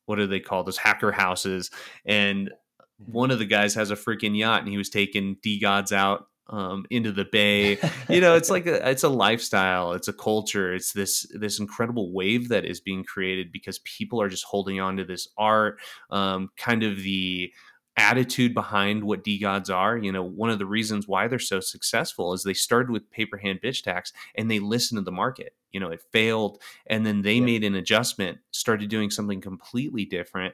what 0.05 0.17
do 0.17 0.27
they 0.27 0.39
call 0.39 0.63
those 0.63 0.77
hacker 0.77 1.11
houses? 1.11 1.71
And 2.05 2.49
mm-hmm. 2.49 3.11
one 3.11 3.31
of 3.31 3.39
the 3.39 3.45
guys 3.45 3.75
has 3.75 3.91
a 3.91 3.95
freaking 3.95 4.37
yacht, 4.37 4.61
and 4.61 4.69
he 4.69 4.77
was 4.77 4.89
taking 4.89 5.37
DeGods 5.45 5.91
out 5.91 6.27
um, 6.47 6.85
into 6.89 7.11
the 7.11 7.25
bay. 7.25 7.77
You 8.09 8.21
know, 8.21 8.35
it's 8.35 8.51
like 8.51 8.67
a, 8.67 8.87
it's 8.89 9.03
a 9.03 9.09
lifestyle, 9.09 9.93
it's 9.93 10.07
a 10.07 10.13
culture, 10.13 10.73
it's 10.73 10.93
this 10.93 11.25
this 11.33 11.59
incredible 11.59 12.13
wave 12.13 12.49
that 12.49 12.63
is 12.65 12.79
being 12.79 13.03
created 13.03 13.51
because 13.51 13.79
people 13.79 14.21
are 14.21 14.29
just 14.29 14.43
holding 14.43 14.79
on 14.79 14.97
to 14.97 15.03
this 15.03 15.27
art, 15.37 15.79
um, 16.11 16.51
kind 16.55 16.83
of 16.83 16.97
the 16.97 17.51
attitude 17.97 18.53
behind 18.53 19.03
what 19.03 19.23
DeGods 19.23 19.73
are. 19.73 19.97
You 19.97 20.11
know, 20.11 20.23
one 20.23 20.49
of 20.49 20.59
the 20.59 20.65
reasons 20.65 21.07
why 21.07 21.27
they're 21.27 21.39
so 21.39 21.59
successful 21.59 22.33
is 22.33 22.43
they 22.43 22.53
started 22.53 22.91
with 22.91 23.09
paper 23.09 23.37
hand 23.37 23.59
bitch 23.63 23.83
tax 23.83 24.13
and 24.35 24.51
they 24.51 24.59
listened 24.59 24.99
to 24.99 25.03
the 25.03 25.11
market. 25.11 25.55
You 25.71 25.79
know, 25.79 25.89
it 25.89 26.03
failed, 26.11 26.61
and 26.87 27.05
then 27.05 27.21
they 27.21 27.35
yeah. 27.35 27.45
made 27.45 27.63
an 27.63 27.75
adjustment, 27.75 28.37
started 28.51 28.89
doing 28.89 29.09
something 29.09 29.41
completely 29.41 30.05
different, 30.05 30.53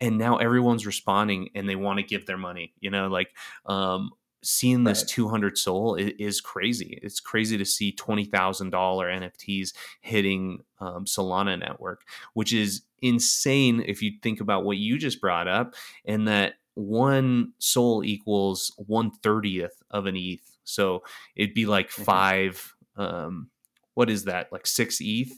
and 0.00 0.18
now 0.18 0.36
everyone's 0.36 0.86
responding 0.86 1.48
and 1.54 1.68
they 1.68 1.76
want 1.76 1.98
to 1.98 2.02
give 2.04 2.26
their 2.26 2.36
money 2.36 2.74
you 2.80 2.90
know 2.90 3.06
like 3.06 3.28
um, 3.66 4.10
seeing 4.42 4.84
this 4.84 5.02
right. 5.02 5.08
200 5.08 5.58
SOL 5.58 5.94
is, 5.94 6.12
is, 6.18 6.40
crazy. 6.40 6.98
It's 7.02 7.20
crazy 7.20 7.56
to 7.56 7.64
see 7.64 7.92
$20,000 7.92 8.70
NFTs 8.70 9.72
hitting 10.00 10.60
um, 10.80 11.04
Solana 11.04 11.58
network, 11.58 12.02
which 12.34 12.52
is 12.52 12.82
insane 13.00 13.82
if 13.86 14.02
you 14.02 14.12
think 14.22 14.40
about 14.40 14.64
what 14.64 14.78
you 14.78 14.98
just 14.98 15.20
brought 15.20 15.48
up 15.48 15.74
and 16.04 16.26
that 16.28 16.54
one 16.74 17.52
SOL 17.58 18.04
equals 18.04 18.72
one 18.76 19.10
thirtieth 19.10 19.82
of 19.90 20.06
an 20.06 20.16
ETH. 20.16 20.58
So 20.64 21.02
it'd 21.36 21.54
be 21.54 21.66
like 21.66 21.90
mm-hmm. 21.90 22.04
five, 22.04 22.74
um, 22.96 23.50
what 23.94 24.08
is 24.08 24.24
that? 24.24 24.52
Like 24.52 24.66
six 24.66 24.98
ETH 25.00 25.32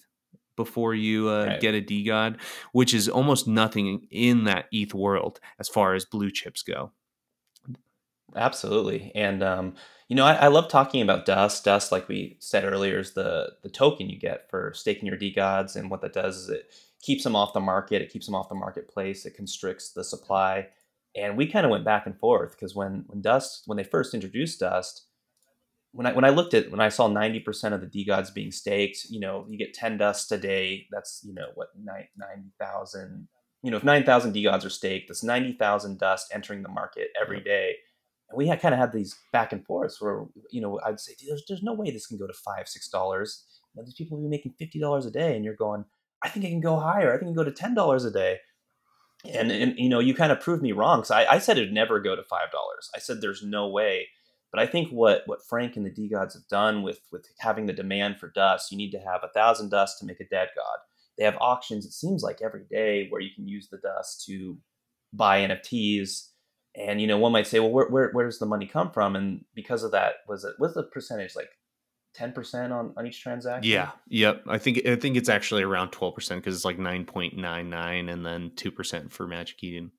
before 0.57 0.95
you 0.95 1.29
uh, 1.29 1.47
right. 1.47 1.61
get 1.61 1.75
a 1.75 1.81
DeGod, 1.81 2.39
which 2.73 2.95
is 2.95 3.09
almost 3.09 3.49
nothing 3.49 4.07
in 4.11 4.45
that 4.45 4.67
ETH 4.71 4.95
world 4.95 5.41
as 5.59 5.69
far 5.69 5.95
as 5.95 6.05
blue 6.05 6.31
chips 6.31 6.63
go. 6.63 6.93
Absolutely. 8.37 9.13
And 9.15 9.43
um, 9.43 9.75
you 10.09 10.17
know, 10.17 10.25
I, 10.25 10.35
I 10.35 10.47
love 10.49 10.69
talking 10.69 11.03
about 11.03 11.27
Dust. 11.27 11.65
Dust, 11.65 11.93
like 11.93 12.09
we 12.09 12.37
said 12.41 12.65
earlier, 12.65 12.99
is 12.99 13.13
the 13.15 13.53
the 13.63 13.71
token 13.71 14.09
you 14.09 14.19
get 14.19 14.51
for 14.51 14.73
staking 14.75 15.07
your 15.07 15.19
DeGods, 15.19 15.77
and 15.77 15.91
what 15.91 16.01
that 16.03 16.13
does 16.13 16.37
is 16.37 16.49
it 16.51 16.75
keeps 17.01 17.25
them 17.25 17.37
off 17.37 17.53
the 17.53 17.61
market. 17.61 18.03
It 18.03 18.11
keeps 18.13 18.27
them 18.27 18.35
off 18.35 18.49
the 18.49 18.55
marketplace. 18.55 19.27
It 19.27 19.37
constricts 19.37 19.93
the 19.93 20.05
supply. 20.05 20.69
And 21.17 21.37
we 21.37 21.47
kind 21.47 21.65
of 21.65 21.71
went 21.71 21.85
back 21.85 22.07
and 22.07 22.19
forth 22.19 22.53
because 22.53 22.75
when 22.75 23.05
when 23.07 23.23
Dust 23.23 23.63
when 23.67 23.77
they 23.77 23.85
first 23.85 24.15
introduced 24.15 24.61
Dust, 24.61 25.07
when 25.93 26.07
I 26.07 26.13
when 26.13 26.25
I 26.25 26.31
looked 26.31 26.55
at 26.55 26.71
when 26.71 26.81
I 26.81 26.89
saw 26.89 27.07
ninety 27.07 27.41
percent 27.41 27.75
of 27.75 27.81
the 27.81 27.87
DeGods 27.87 28.35
being 28.35 28.51
staked, 28.51 29.07
you 29.09 29.21
know, 29.21 29.47
you 29.49 29.57
get 29.57 29.75
ten 29.75 29.97
Dust 29.97 30.33
a 30.33 30.39
day. 30.39 30.87
That's 30.91 31.23
you 31.25 31.35
know 31.35 31.49
what 31.55 31.69
ninety 31.79 32.51
thousand 32.61 33.29
you 33.63 33.71
know, 33.71 33.79
if 33.79 33.85
9,000 33.85 34.35
DeGods 34.35 34.67
are 34.67 34.71
staked, 34.71 35.09
that's 35.09 35.23
90,000 35.25 35.99
dust 35.99 36.31
entering 36.35 36.63
the 36.63 36.69
market 36.69 37.09
every 37.19 37.41
day. 37.41 37.77
And 38.31 38.39
we 38.39 38.47
kind 38.57 38.75
of 38.75 38.81
had 38.81 38.93
these 38.93 39.17
back 39.33 39.53
and 39.53 39.65
forths 39.65 40.01
where, 40.01 40.25
you 40.51 40.61
know, 40.61 40.81
I'd 40.85 41.01
say, 41.01 41.13
there's, 41.27 41.45
there's 41.49 41.63
no 41.63 41.75
way 41.75 41.91
this 41.91 42.07
can 42.07 42.19
go 42.19 42.27
to 42.27 42.33
five, 42.33 42.69
six 42.69 42.89
dollars. 42.89 43.45
These 43.85 43.95
people 43.95 44.17
will 44.17 44.25
be 44.25 44.31
making 44.31 44.55
fifty 44.59 44.79
dollars 44.79 45.05
a 45.05 45.11
day, 45.11 45.35
and 45.35 45.45
you're 45.45 45.57
going, 45.57 45.85
I 46.23 46.29
think 46.29 46.45
it 46.45 46.51
can 46.51 46.61
go 46.61 46.79
higher. 46.79 47.13
I 47.13 47.19
think 47.19 47.23
it 47.23 47.35
can 47.35 47.35
go 47.35 47.45
to 47.45 47.53
ten 47.53 47.75
dollars 47.75 48.05
a 48.05 48.11
day. 48.11 48.39
And, 49.25 49.51
and 49.51 49.75
you 49.79 49.89
know, 49.89 50.01
you 50.01 50.15
kind 50.15 50.33
of 50.33 50.41
proved 50.41 50.63
me 50.63 50.73
wrong 50.73 51.01
because 51.01 51.11
I, 51.11 51.25
I 51.25 51.39
said 51.39 51.57
it'd 51.57 51.73
never 51.73 51.99
go 51.99 52.15
to 52.15 52.23
five 52.23 52.51
dollars. 52.53 52.91
I 52.95 52.99
said 52.99 53.21
there's 53.21 53.43
no 53.43 53.69
way. 53.69 54.09
But 54.53 54.63
I 54.63 54.67
think 54.67 54.91
what 54.91 55.23
what 55.27 55.45
Frank 55.49 55.77
and 55.77 55.85
the 55.85 55.91
DeGods 55.91 56.35
have 56.35 56.47
done 56.49 56.83
with 56.83 57.01
with 57.11 57.27
having 57.41 57.67
the 57.67 57.73
demand 57.73 58.19
for 58.19 58.31
dust, 58.31 58.71
you 58.71 58.79
need 58.79 58.93
to 58.93 59.01
have 59.01 59.23
a 59.25 59.33
thousand 59.35 59.71
dust 59.71 59.99
to 59.99 60.07
make 60.07 60.21
a 60.21 60.29
dead 60.29 60.49
god. 60.55 60.79
They 61.19 61.25
have 61.25 61.37
auctions. 61.41 61.85
It 61.85 61.93
seems 61.93 62.23
like 62.23 62.41
every 62.41 62.65
day 62.71 63.09
where 63.09 63.21
you 63.21 63.31
can 63.35 63.49
use 63.49 63.69
the 63.69 63.79
dust 63.79 64.25
to 64.27 64.59
buy 65.13 65.41
NFTs. 65.41 66.29
And 66.77 67.01
you 67.01 67.07
know, 67.07 67.19
one 67.19 67.33
might 67.33 67.47
say, 67.47 67.61
well, 67.61 67.71
where, 67.71 67.89
where, 67.89 68.11
where 68.11 68.27
does 68.27 68.39
the 68.39 68.47
money 68.47 68.67
come 68.67 68.91
from? 68.91 69.15
And 69.15 69.45
because 69.55 69.85
of 69.85 69.93
that, 69.93 70.17
was 70.29 70.45
it 70.45 70.55
was 70.59 70.75
the 70.75 70.83
percentage 70.83 71.37
like 71.37 71.51
ten 72.15 72.33
percent 72.33 72.73
on 72.73 72.93
on 72.97 73.07
each 73.07 73.23
transaction? 73.23 73.71
Yeah. 73.71 73.91
Yep. 74.09 74.45
I 74.49 74.59
think 74.59 74.87
I 74.87 74.97
think 74.97 75.17
it's 75.17 75.29
actually 75.29 75.63
around 75.63 75.91
twelve 75.91 76.15
percent 76.15 76.41
because 76.43 76.57
it's 76.57 76.65
like 76.65 76.79
nine 76.79 77.05
point 77.05 77.37
nine 77.37 77.71
nine, 77.71 78.09
and 78.09 78.27
then 78.27 78.53
two 78.57 78.71
percent 78.71 79.13
for 79.13 79.27
Magic 79.27 79.63
Eden. 79.63 79.93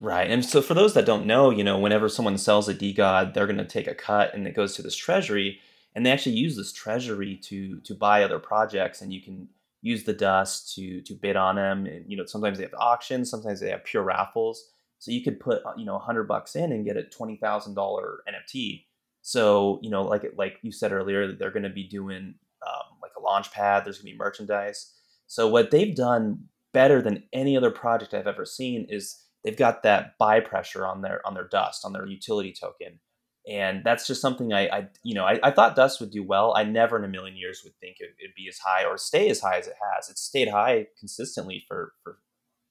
Right. 0.00 0.28
And 0.28 0.44
so 0.44 0.60
for 0.60 0.74
those 0.74 0.94
that 0.94 1.06
don't 1.06 1.26
know, 1.26 1.50
you 1.50 1.62
know, 1.62 1.78
whenever 1.78 2.08
someone 2.08 2.36
sells 2.36 2.68
a 2.68 2.74
DeGod, 2.74 3.34
they're 3.34 3.46
going 3.46 3.56
to 3.58 3.64
take 3.64 3.86
a 3.86 3.94
cut 3.94 4.34
and 4.34 4.48
it 4.48 4.56
goes 4.56 4.74
to 4.74 4.82
this 4.82 4.96
treasury 4.96 5.60
and 5.94 6.04
they 6.04 6.10
actually 6.10 6.36
use 6.36 6.56
this 6.56 6.72
treasury 6.72 7.36
to 7.36 7.80
to 7.80 7.94
buy 7.94 8.22
other 8.22 8.38
projects 8.38 9.00
and 9.02 9.12
you 9.12 9.20
can 9.20 9.48
use 9.80 10.04
the 10.04 10.12
dust 10.12 10.74
to 10.74 11.00
to 11.02 11.14
bid 11.14 11.36
on 11.36 11.56
them 11.56 11.86
and 11.86 12.04
you 12.10 12.16
know 12.16 12.24
sometimes 12.24 12.58
they 12.58 12.64
have 12.64 12.74
auctions 12.78 13.30
sometimes 13.30 13.60
they 13.60 13.70
have 13.70 13.84
pure 13.84 14.02
raffles 14.02 14.70
so 15.02 15.10
you 15.10 15.20
could 15.20 15.40
put 15.40 15.66
uh, 15.66 15.72
you 15.76 15.84
know 15.84 15.94
a 15.94 15.98
100 15.98 16.28
bucks 16.28 16.54
in 16.54 16.70
and 16.70 16.84
get 16.84 16.96
a 16.96 17.02
$20000 17.02 17.74
nft 17.74 18.84
so 19.20 19.80
you 19.82 19.90
know 19.90 20.02
like 20.02 20.24
like 20.36 20.58
you 20.62 20.70
said 20.70 20.92
earlier 20.92 21.32
they're 21.32 21.50
going 21.50 21.64
to 21.64 21.68
be 21.68 21.88
doing 21.88 22.34
um, 22.64 22.98
like 23.02 23.10
a 23.18 23.20
launch 23.20 23.50
pad 23.50 23.84
there's 23.84 23.98
going 23.98 24.12
to 24.12 24.12
be 24.12 24.18
merchandise 24.18 24.92
so 25.26 25.48
what 25.48 25.72
they've 25.72 25.96
done 25.96 26.44
better 26.72 27.02
than 27.02 27.24
any 27.32 27.56
other 27.56 27.70
project 27.70 28.14
i've 28.14 28.28
ever 28.28 28.46
seen 28.46 28.86
is 28.88 29.24
they've 29.42 29.56
got 29.56 29.82
that 29.82 30.16
buy 30.18 30.38
pressure 30.38 30.86
on 30.86 31.02
their 31.02 31.20
on 31.26 31.34
their 31.34 31.48
dust 31.48 31.84
on 31.84 31.92
their 31.92 32.06
utility 32.06 32.54
token 32.58 33.00
and 33.48 33.82
that's 33.82 34.06
just 34.06 34.20
something 34.20 34.52
I, 34.52 34.68
I 34.68 34.88
you 35.02 35.14
know, 35.14 35.24
I, 35.24 35.40
I 35.42 35.50
thought 35.50 35.74
Dust 35.74 35.98
would 35.98 36.12
do 36.12 36.22
well. 36.22 36.54
I 36.56 36.62
never 36.62 36.96
in 36.96 37.04
a 37.04 37.08
million 37.08 37.36
years 37.36 37.62
would 37.64 37.74
think 37.80 37.96
it, 37.98 38.10
it'd 38.22 38.36
be 38.36 38.46
as 38.48 38.58
high 38.58 38.84
or 38.84 38.96
stay 38.96 39.28
as 39.30 39.40
high 39.40 39.58
as 39.58 39.66
it 39.66 39.74
has. 39.96 40.08
It's 40.08 40.22
stayed 40.22 40.48
high 40.48 40.86
consistently 40.96 41.64
for 41.66 41.92
for 42.04 42.18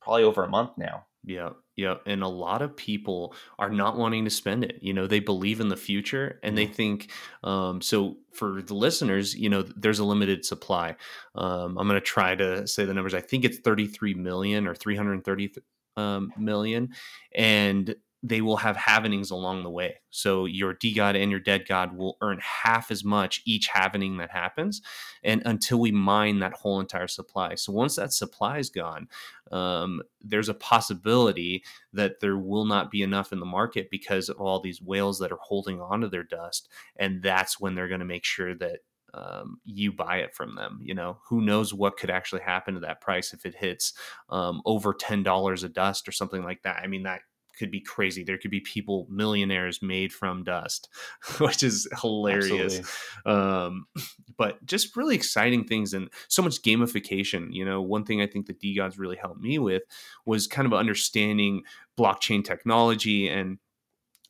probably 0.01 0.23
over 0.23 0.45
a 0.45 0.49
month 0.49 0.71
now. 0.77 1.07
Yeah, 1.23 1.51
yeah, 1.75 1.95
and 2.07 2.23
a 2.23 2.27
lot 2.27 2.63
of 2.63 2.75
people 2.75 3.35
are 3.59 3.69
not 3.69 3.95
wanting 3.95 4.25
to 4.25 4.31
spend 4.31 4.63
it. 4.63 4.79
You 4.81 4.91
know, 4.93 5.05
they 5.05 5.19
believe 5.19 5.59
in 5.59 5.69
the 5.69 5.77
future, 5.77 6.39
and 6.41 6.57
they 6.57 6.65
think. 6.65 7.11
Um, 7.43 7.79
so, 7.79 8.17
for 8.33 8.63
the 8.63 8.73
listeners, 8.73 9.35
you 9.35 9.47
know, 9.47 9.61
there's 9.61 9.99
a 9.99 10.03
limited 10.03 10.45
supply. 10.45 10.95
Um, 11.35 11.77
I'm 11.77 11.87
going 11.87 11.99
to 11.99 12.01
try 12.01 12.33
to 12.35 12.67
say 12.67 12.85
the 12.85 12.93
numbers. 12.95 13.13
I 13.13 13.21
think 13.21 13.45
it's 13.45 13.59
33 13.59 14.15
million 14.15 14.65
or 14.65 14.73
330 14.73 15.53
um, 15.95 16.33
million, 16.37 16.89
and 17.35 17.93
they 18.23 18.41
will 18.41 18.57
have 18.57 18.77
halvenings 18.77 19.31
along 19.31 19.63
the 19.63 19.69
way. 19.69 19.95
So 20.11 20.45
your 20.45 20.75
DeGod 20.75 21.15
and 21.15 21.31
your 21.31 21.39
dead 21.39 21.67
god 21.67 21.97
will 21.97 22.17
earn 22.21 22.39
half 22.41 22.91
as 22.91 23.03
much 23.03 23.41
each 23.45 23.69
halvening 23.69 24.19
that 24.19 24.31
happens, 24.31 24.81
and 25.23 25.41
until 25.45 25.79
we 25.79 25.91
mine 25.91 26.39
that 26.39 26.53
whole 26.53 26.79
entire 26.79 27.07
supply. 27.07 27.55
So 27.55 27.71
once 27.71 27.95
that 27.95 28.13
supply 28.13 28.59
is 28.59 28.69
gone, 28.69 29.07
um, 29.51 30.01
there's 30.21 30.49
a 30.49 30.53
possibility 30.53 31.63
that 31.93 32.19
there 32.19 32.37
will 32.37 32.65
not 32.65 32.91
be 32.91 33.01
enough 33.01 33.33
in 33.33 33.39
the 33.39 33.45
market 33.45 33.89
because 33.89 34.29
of 34.29 34.39
all 34.39 34.59
these 34.59 34.81
whales 34.81 35.19
that 35.19 35.31
are 35.31 35.39
holding 35.41 35.81
onto 35.81 36.09
their 36.09 36.23
dust. 36.23 36.69
And 36.95 37.21
that's 37.21 37.59
when 37.59 37.75
they're 37.75 37.87
going 37.87 37.99
to 37.99 38.05
make 38.05 38.23
sure 38.23 38.55
that 38.55 38.79
um, 39.13 39.59
you 39.65 39.91
buy 39.91 40.17
it 40.17 40.33
from 40.33 40.55
them. 40.55 40.79
You 40.81 40.93
know, 40.93 41.17
who 41.27 41.41
knows 41.41 41.73
what 41.73 41.97
could 41.97 42.09
actually 42.09 42.41
happen 42.41 42.75
to 42.75 42.79
that 42.81 43.01
price 43.01 43.33
if 43.33 43.45
it 43.45 43.55
hits 43.55 43.93
um, 44.29 44.61
over 44.65 44.93
$10 44.93 45.63
a 45.63 45.69
dust 45.69 46.07
or 46.07 46.11
something 46.11 46.43
like 46.43 46.61
that. 46.63 46.77
I 46.81 46.87
mean, 46.87 47.03
that 47.03 47.21
could 47.61 47.69
be 47.69 47.79
crazy. 47.79 48.23
There 48.23 48.39
could 48.39 48.49
be 48.49 48.59
people, 48.59 49.05
millionaires 49.07 49.83
made 49.83 50.11
from 50.11 50.43
dust, 50.43 50.89
which 51.39 51.61
is 51.61 51.87
hilarious. 52.01 52.81
Um, 53.23 53.85
but 54.37 54.65
just 54.65 54.97
really 54.97 55.13
exciting 55.15 55.63
things 55.63 55.93
and 55.93 56.09
so 56.27 56.41
much 56.41 56.63
gamification. 56.63 57.53
You 57.53 57.63
know, 57.63 57.83
one 57.83 58.03
thing 58.03 58.19
I 58.19 58.25
think 58.25 58.47
the 58.47 58.55
DeGods 58.55 58.97
really 58.97 59.15
helped 59.15 59.39
me 59.39 59.59
with 59.59 59.83
was 60.25 60.47
kind 60.47 60.65
of 60.65 60.73
understanding 60.73 61.61
blockchain 61.99 62.43
technology 62.43 63.29
and 63.29 63.59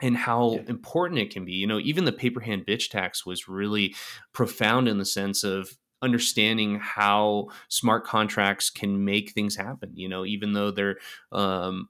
and 0.01 0.17
how 0.17 0.57
Yeah. 0.57 0.63
important 0.67 1.19
it 1.21 1.31
can 1.31 1.45
be. 1.45 1.53
You 1.53 1.67
know, 1.67 1.79
even 1.79 2.03
the 2.03 2.11
paper 2.11 2.41
hand 2.41 2.65
bitch 2.65 2.89
tax 2.89 3.25
was 3.25 3.47
really 3.47 3.95
profound 4.33 4.89
in 4.89 4.97
the 4.97 5.05
sense 5.05 5.43
of 5.45 5.77
understanding 6.01 6.79
how 6.79 7.47
smart 7.69 8.03
contracts 8.03 8.69
can 8.71 9.05
make 9.05 9.31
things 9.31 9.55
happen. 9.55 9.91
You 9.95 10.09
know, 10.09 10.25
even 10.25 10.53
though 10.53 10.71
they're 10.71 10.97
um, 11.31 11.87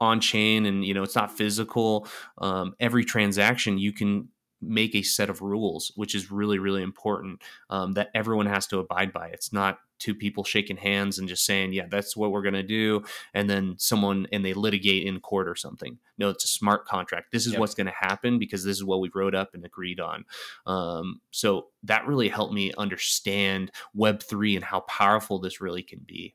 on 0.00 0.20
chain 0.20 0.66
and 0.66 0.84
you 0.84 0.92
know 0.94 1.02
it's 1.02 1.16
not 1.16 1.36
physical 1.36 2.06
um, 2.38 2.74
every 2.80 3.04
transaction 3.04 3.78
you 3.78 3.92
can 3.92 4.28
make 4.62 4.94
a 4.94 5.02
set 5.02 5.28
of 5.30 5.42
rules 5.42 5.92
which 5.96 6.14
is 6.14 6.30
really 6.30 6.58
really 6.58 6.82
important 6.82 7.42
um, 7.70 7.92
that 7.92 8.08
everyone 8.14 8.46
has 8.46 8.66
to 8.66 8.78
abide 8.78 9.12
by. 9.12 9.28
It's 9.28 9.52
not 9.52 9.78
two 9.98 10.14
people 10.14 10.44
shaking 10.44 10.76
hands 10.76 11.18
and 11.18 11.26
just 11.28 11.46
saying 11.46 11.72
yeah 11.72 11.86
that's 11.90 12.14
what 12.16 12.30
we're 12.30 12.42
going 12.42 12.52
to 12.54 12.62
do 12.62 13.02
and 13.32 13.48
then 13.48 13.74
someone 13.78 14.26
and 14.32 14.44
they 14.44 14.52
litigate 14.52 15.06
in 15.06 15.20
court 15.20 15.48
or 15.48 15.54
something. 15.54 15.98
No 16.18 16.28
it's 16.30 16.44
a 16.44 16.48
smart 16.48 16.86
contract. 16.86 17.32
This 17.32 17.46
is 17.46 17.52
Yep. 17.52 17.60
what's 17.60 17.74
going 17.74 17.86
to 17.86 17.92
happen 17.92 18.38
because 18.38 18.64
this 18.64 18.76
is 18.76 18.84
what 18.84 19.00
we 19.00 19.10
wrote 19.14 19.34
up 19.34 19.54
and 19.54 19.64
agreed 19.64 20.00
on. 20.00 20.24
Um, 20.66 21.20
so 21.30 21.68
that 21.84 22.06
really 22.06 22.28
helped 22.28 22.52
me 22.54 22.72
understand 22.76 23.70
web3 23.96 24.56
and 24.56 24.64
how 24.64 24.80
powerful 24.80 25.38
this 25.38 25.60
really 25.60 25.82
can 25.82 26.00
be 26.00 26.34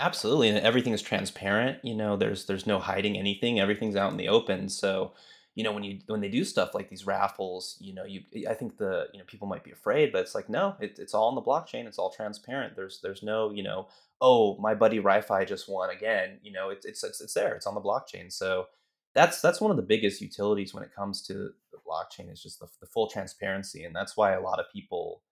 Absolutely, 0.00 0.48
and 0.48 0.58
everything 0.58 0.94
is 0.94 1.02
transparent. 1.02 1.84
You 1.84 1.94
know, 1.94 2.16
there's 2.16 2.46
there's 2.46 2.66
no 2.66 2.78
hiding 2.78 3.18
anything. 3.18 3.60
Everything's 3.60 3.96
out 3.96 4.10
in 4.10 4.16
the 4.16 4.28
open. 4.28 4.68
So, 4.70 5.12
you 5.54 5.62
know, 5.62 5.72
when 5.72 5.84
you 5.84 6.00
when 6.06 6.22
they 6.22 6.30
do 6.30 6.44
stuff 6.44 6.74
like 6.74 6.88
these 6.88 7.06
raffles, 7.06 7.76
you 7.80 7.94
know, 7.94 8.04
you 8.04 8.22
I 8.48 8.54
think 8.54 8.78
the 8.78 9.08
you 9.12 9.18
know 9.18 9.26
people 9.26 9.46
might 9.46 9.62
be 9.64 9.72
afraid, 9.72 10.10
but 10.10 10.22
it's 10.22 10.34
like 10.34 10.48
no, 10.48 10.74
it, 10.80 10.98
it's 10.98 11.14
all 11.14 11.28
on 11.28 11.34
the 11.36 11.42
blockchain. 11.42 11.86
It's 11.86 11.98
all 11.98 12.10
transparent. 12.10 12.76
There's 12.76 13.00
there's 13.02 13.22
no 13.22 13.52
you 13.52 13.62
know, 13.62 13.88
oh 14.22 14.56
my 14.58 14.74
buddy 14.74 15.00
Ri-Fi 15.00 15.44
just 15.44 15.68
won 15.68 15.90
again. 15.90 16.38
You 16.42 16.52
know, 16.52 16.70
it's 16.70 16.86
it's 16.86 17.04
it's, 17.04 17.20
it's 17.20 17.34
there. 17.34 17.54
It's 17.54 17.66
on 17.66 17.74
the 17.74 17.82
blockchain. 17.82 18.32
So 18.32 18.68
that's 19.14 19.42
that's 19.42 19.60
one 19.60 19.70
of 19.70 19.76
the 19.76 19.84
biggest 19.84 20.22
utilities 20.22 20.74
when 20.74 20.82
it 20.82 20.94
comes 20.94 21.20
to 21.26 21.34
the 21.34 21.78
blockchain 21.86 22.32
is 22.32 22.42
just 22.42 22.60
the, 22.60 22.68
the 22.80 22.86
full 22.86 23.08
transparency, 23.08 23.84
and 23.84 23.94
that's 23.94 24.16
why 24.16 24.32
a 24.32 24.40
lot 24.40 24.60
of 24.60 24.66
people 24.72 25.22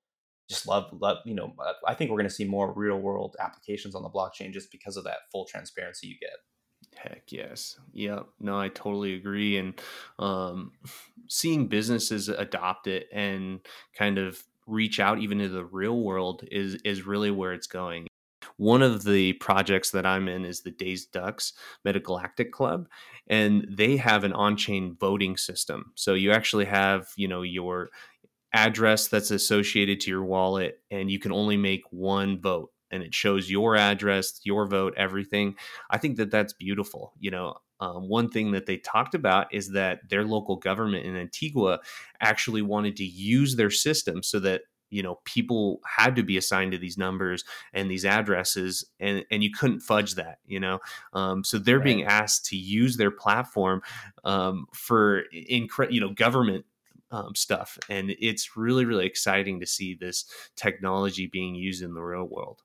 just 0.48 0.66
love 0.66 0.88
love 1.00 1.18
you 1.24 1.34
know 1.34 1.54
i 1.86 1.94
think 1.94 2.10
we're 2.10 2.16
going 2.16 2.28
to 2.28 2.34
see 2.34 2.44
more 2.44 2.72
real 2.72 2.98
world 2.98 3.36
applications 3.40 3.94
on 3.94 4.02
the 4.02 4.10
blockchain 4.10 4.52
just 4.52 4.70
because 4.72 4.96
of 4.96 5.04
that 5.04 5.18
full 5.30 5.44
transparency 5.44 6.06
you 6.06 6.16
get 6.20 6.38
Heck 6.96 7.30
yes. 7.30 7.78
Yep. 7.92 8.26
No, 8.40 8.58
I 8.58 8.68
totally 8.68 9.14
agree. 9.14 9.56
And 9.56 9.80
um, 10.18 10.72
seeing 11.28 11.68
businesses 11.68 12.28
adopt 12.28 12.88
it 12.88 13.06
and 13.12 13.60
kind 13.94 14.18
of 14.18 14.42
reach 14.66 15.00
out 15.00 15.18
even 15.18 15.38
to 15.38 15.48
the 15.48 15.64
real 15.64 16.00
world 16.00 16.44
is 16.50 16.74
is 16.84 17.06
really 17.06 17.30
where 17.30 17.52
it's 17.52 17.66
going. 17.66 18.08
One 18.56 18.82
of 18.82 19.04
the 19.04 19.34
projects 19.34 19.92
that 19.92 20.04
I'm 20.04 20.28
in 20.28 20.44
is 20.44 20.62
the 20.62 20.72
Dazed 20.72 21.12
Ducks 21.12 21.52
Metagalactic 21.86 22.50
Club, 22.50 22.88
and 23.28 23.64
they 23.70 23.96
have 23.96 24.24
an 24.24 24.32
on-chain 24.32 24.96
voting 24.98 25.36
system. 25.36 25.92
So 25.94 26.14
you 26.14 26.32
actually 26.32 26.64
have, 26.64 27.06
you 27.16 27.28
know, 27.28 27.42
your 27.42 27.90
address 28.52 29.08
that's 29.08 29.30
associated 29.30 30.00
to 30.00 30.10
your 30.10 30.24
wallet, 30.24 30.80
and 30.90 31.10
you 31.10 31.18
can 31.18 31.32
only 31.32 31.56
make 31.56 31.82
one 31.90 32.40
vote, 32.40 32.70
and 32.90 33.02
it 33.02 33.14
shows 33.14 33.50
your 33.50 33.76
address, 33.76 34.40
your 34.44 34.66
vote, 34.66 34.94
everything. 34.96 35.54
I 35.90 35.98
think 35.98 36.16
that 36.16 36.30
that's 36.30 36.52
beautiful. 36.52 37.12
You 37.18 37.30
know, 37.30 37.54
um, 37.80 38.08
one 38.08 38.28
thing 38.28 38.52
that 38.52 38.66
they 38.66 38.78
talked 38.78 39.14
about 39.14 39.52
is 39.52 39.72
that 39.72 40.08
their 40.08 40.24
local 40.24 40.56
government 40.56 41.06
in 41.06 41.16
Antigua 41.16 41.80
actually 42.20 42.62
wanted 42.62 42.96
to 42.96 43.04
use 43.04 43.56
their 43.56 43.70
system 43.70 44.22
so 44.22 44.40
that 44.40 44.62
you 44.90 45.02
know 45.02 45.20
people 45.24 45.80
had 45.86 46.16
to 46.16 46.22
be 46.22 46.36
assigned 46.36 46.72
to 46.72 46.78
these 46.78 46.96
numbers 46.96 47.44
and 47.72 47.90
these 47.90 48.04
addresses 48.04 48.84
and 48.98 49.24
and 49.30 49.42
you 49.42 49.50
couldn't 49.50 49.80
fudge 49.80 50.14
that 50.14 50.38
you 50.46 50.58
know 50.58 50.78
um, 51.12 51.44
so 51.44 51.58
they're 51.58 51.78
being 51.78 52.04
asked 52.04 52.46
to 52.46 52.56
use 52.56 52.96
their 52.96 53.10
platform 53.10 53.82
um, 54.24 54.66
for 54.72 55.24
incre- 55.34 55.92
you 55.92 56.00
know 56.00 56.12
government 56.14 56.64
um, 57.10 57.34
stuff 57.34 57.78
and 57.88 58.14
it's 58.18 58.56
really 58.56 58.84
really 58.84 59.06
exciting 59.06 59.60
to 59.60 59.66
see 59.66 59.94
this 59.94 60.24
technology 60.56 61.26
being 61.26 61.54
used 61.54 61.82
in 61.82 61.94
the 61.94 62.02
real 62.02 62.24
world. 62.24 62.62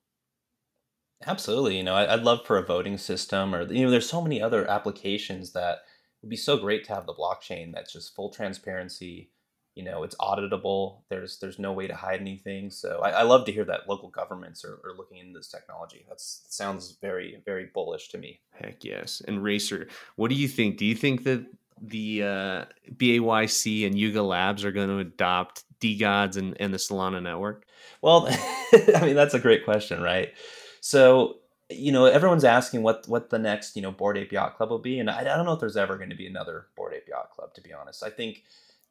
Absolutely 1.25 1.77
you 1.77 1.83
know 1.83 1.95
I, 1.95 2.13
i'd 2.13 2.23
love 2.23 2.45
for 2.45 2.57
a 2.57 2.65
voting 2.65 2.97
system 2.97 3.55
or 3.55 3.71
you 3.71 3.85
know 3.85 3.91
there's 3.91 4.09
so 4.09 4.21
many 4.21 4.41
other 4.41 4.69
applications 4.69 5.53
that 5.53 5.79
would 6.21 6.29
be 6.29 6.35
so 6.35 6.57
great 6.57 6.83
to 6.85 6.93
have 6.93 7.05
the 7.05 7.13
blockchain 7.13 7.73
that's 7.73 7.93
just 7.93 8.15
full 8.15 8.29
transparency 8.29 9.31
you 9.75 9.83
know 9.83 10.03
it's 10.03 10.15
auditable 10.15 11.01
there's 11.09 11.39
there's 11.39 11.59
no 11.59 11.71
way 11.71 11.87
to 11.87 11.95
hide 11.95 12.19
anything 12.19 12.69
so 12.69 12.99
i, 13.03 13.09
I 13.09 13.23
love 13.23 13.45
to 13.45 13.51
hear 13.51 13.65
that 13.65 13.89
local 13.89 14.09
governments 14.09 14.63
are, 14.65 14.79
are 14.85 14.95
looking 14.97 15.17
into 15.17 15.39
this 15.39 15.47
technology 15.47 16.05
That 16.09 16.19
sounds 16.19 16.97
very 17.01 17.41
very 17.45 17.69
bullish 17.73 18.09
to 18.09 18.17
me. 18.17 18.41
Heck 18.51 18.83
yes 18.83 19.21
and 19.27 19.41
racer 19.41 19.87
what 20.15 20.29
do 20.29 20.35
you 20.35 20.47
think? 20.47 20.77
Do 20.77 20.85
you 20.85 20.95
think 20.95 21.23
that 21.23 21.45
the 21.83 22.23
uh, 22.23 22.65
BAYC 22.95 23.85
and 23.85 23.97
Yuga 23.97 24.23
Labs 24.23 24.63
are 24.63 24.71
going 24.71 24.87
to 24.87 24.99
adopt 24.99 25.65
DeGods 25.81 26.37
and, 26.37 26.55
and 26.59 26.73
the 26.73 26.77
Solana 26.77 27.21
network? 27.21 27.65
Well, 28.01 28.27
I 28.95 29.01
mean 29.01 29.15
that's 29.15 29.33
a 29.33 29.39
great 29.39 29.65
question, 29.65 30.01
right? 30.01 30.33
So 30.81 31.37
you 31.69 31.91
know 31.91 32.05
everyone's 32.05 32.43
asking 32.43 32.83
what 32.83 33.07
what 33.07 33.29
the 33.29 33.39
next 33.39 33.75
you 33.75 33.81
know 33.81 33.91
bored 33.91 34.17
Ape 34.17 34.31
Yacht 34.31 34.55
Club 34.55 34.69
will 34.69 34.79
be, 34.79 34.99
and 34.99 35.09
I, 35.09 35.19
I 35.19 35.23
don't 35.23 35.45
know 35.45 35.53
if 35.53 35.59
there's 35.59 35.77
ever 35.77 35.97
going 35.97 36.09
to 36.09 36.15
be 36.15 36.27
another 36.27 36.67
bored 36.75 36.93
Ape 36.93 37.07
Yacht 37.09 37.31
Club. 37.31 37.53
To 37.53 37.61
be 37.61 37.73
honest, 37.73 38.03
I 38.03 38.09
think 38.09 38.43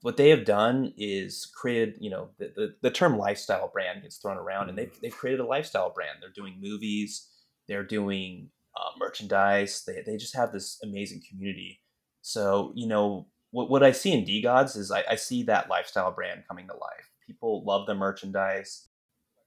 what 0.03 0.17
they 0.17 0.31
have 0.31 0.45
done 0.45 0.93
is 0.97 1.51
created 1.55 1.97
you 2.01 2.11
know 2.11 2.29
the, 2.39 2.53
the, 2.55 2.75
the 2.83 2.91
term 2.91 3.17
lifestyle 3.17 3.69
brand 3.73 4.03
gets 4.03 4.17
thrown 4.17 4.37
around, 4.37 4.69
and 4.69 4.77
they've 4.77 4.95
they've 5.01 5.17
created 5.17 5.41
a 5.41 5.47
lifestyle 5.47 5.91
brand. 5.91 6.19
They're 6.21 6.31
doing 6.31 6.61
movies, 6.61 7.29
they're 7.69 7.85
doing 7.85 8.51
uh, 8.77 8.91
merchandise. 8.99 9.85
They 9.87 10.03
they 10.05 10.17
just 10.17 10.37
have 10.37 10.53
this 10.53 10.79
amazing 10.83 11.23
community 11.29 11.82
so, 12.23 12.73
you 12.75 12.87
know, 12.87 13.27
what, 13.51 13.69
what 13.69 13.83
I 13.83 13.93
see 13.93 14.13
in 14.13 14.25
DeGods 14.25 14.77
is 14.77 14.91
I, 14.91 15.05
I 15.11 15.17
see 15.17 15.43
that 15.45 15.69
lifestyle 15.69 16.11
brand 16.13 16.45
coming 16.49 16.69
to 16.69 16.75
life. 16.75 17.11
People 17.27 17.65
love 17.65 17.87
the 17.87 17.95
merchandise. 17.95 18.89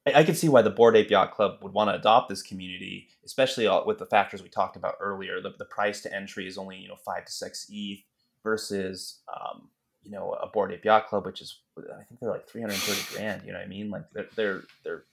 I, 0.05 0.19
I 0.19 0.23
can 0.23 0.35
see 0.35 0.49
why 0.49 0.61
the 0.61 0.69
Bored 0.69 0.95
Ape 0.95 1.09
Yacht 1.09 1.33
Club 1.33 1.59
would 1.61 1.73
want 1.73 1.89
to 1.89 1.95
adopt 1.95 2.29
this 2.29 2.43
community, 2.43 3.07
especially 3.25 3.67
with 3.85 3.97
the 3.97 4.05
factors 4.05 4.43
we 4.43 4.49
talked 4.49 4.75
about 4.75 4.95
earlier. 4.99 5.41
The, 5.41 5.53
the 5.57 5.65
price 5.65 6.01
to 6.01 6.13
entry 6.13 6.47
is 6.47 6.57
only, 6.57 6.77
you 6.77 6.89
know, 6.89 6.97
five 6.97 7.25
to 7.25 7.31
six 7.31 7.65
ETH 7.71 8.03
versus, 8.43 9.21
um, 9.33 9.69
you 10.03 10.11
know, 10.11 10.33
a 10.33 10.47
Bored 10.47 10.73
Ape 10.73 10.85
Yacht 10.85 11.07
Club, 11.07 11.25
which 11.25 11.41
is, 11.41 11.61
I 11.77 12.03
think 12.03 12.19
they're 12.19 12.29
like 12.29 12.47
330 12.47 13.15
grand, 13.15 13.41
you 13.43 13.53
know 13.53 13.57
what 13.57 13.65
I 13.65 13.69
mean? 13.69 13.89
Like 13.89 14.03
they're, 14.13 14.27
they're, 14.35 14.63
they're, 14.83 15.05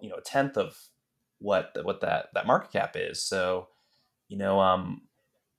you 0.00 0.08
know, 0.08 0.16
a 0.16 0.22
tenth 0.22 0.56
of 0.56 0.78
what, 1.38 1.76
what 1.82 2.00
that, 2.00 2.28
that 2.32 2.46
market 2.46 2.72
cap 2.72 2.94
is. 2.96 3.20
So, 3.20 3.68
you 4.28 4.38
know, 4.38 4.60
um, 4.60 5.02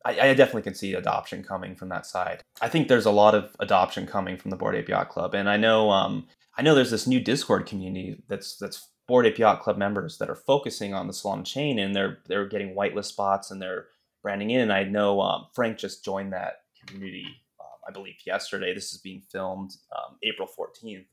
I, 0.06 0.20
I, 0.20 0.34
definitely 0.34 0.64
can 0.64 0.76
see 0.76 0.94
adoption 0.94 1.44
coming 1.44 1.76
from 1.76 1.90
that 1.90 2.06
side. 2.06 2.44
I 2.62 2.68
think 2.68 2.88
there's 2.88 3.06
a 3.06 3.12
lot 3.12 3.36
of 3.36 3.56
adoption 3.60 4.06
coming 4.06 4.38
from 4.38 4.52
the 4.52 4.58
Bored 4.58 4.76
Ape 4.76 4.90
Yacht 4.90 5.10
Club, 5.10 5.34
and 5.34 5.50
I 5.50 5.58
know 5.58 5.90
um, 5.92 6.28
I 6.58 6.62
know 6.62 6.76
there's 6.76 6.92
this 6.92 7.08
new 7.08 7.20
Discord 7.20 7.66
community 7.66 8.22
that's 8.28 8.58
that's 8.58 8.90
Bored 9.08 9.26
Ape 9.26 9.40
Yacht 9.40 9.62
Club 9.62 9.78
members 9.78 10.18
that 10.18 10.30
are 10.30 10.36
focusing 10.36 10.94
on 10.94 11.08
the 11.08 11.14
Solana 11.14 11.46
chain, 11.46 11.80
and 11.80 11.96
they're 11.96 12.20
they're 12.28 12.48
getting 12.48 12.76
whitelist 12.76 13.06
spots 13.06 13.52
and 13.52 13.62
they're 13.62 13.88
branding 14.22 14.50
in. 14.50 14.72
I 14.72 14.84
know 14.84 15.22
um, 15.22 15.48
Frank 15.54 15.78
just 15.78 16.06
joined 16.06 16.34
that 16.34 16.62
community, 16.86 17.26
um, 17.60 17.80
I 17.88 17.92
believe 17.92 18.16
yesterday. 18.26 18.74
This 18.74 18.94
is 18.94 19.00
being 19.00 19.22
filmed 19.32 19.76
um, 19.96 20.18
April 20.24 20.48
14th, 20.48 21.06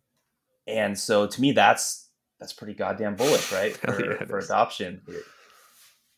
and 0.67 0.99
so 0.99 1.27
to 1.27 1.41
me 1.41 1.53
that's 1.53 2.09
that's 2.39 2.53
pretty 2.53 2.75
goddamn 2.75 3.17
bullish, 3.17 3.53
right? 3.53 3.77
For, 3.77 4.15
yeah, 4.15 4.25
for 4.25 4.39
adoption. 4.39 5.03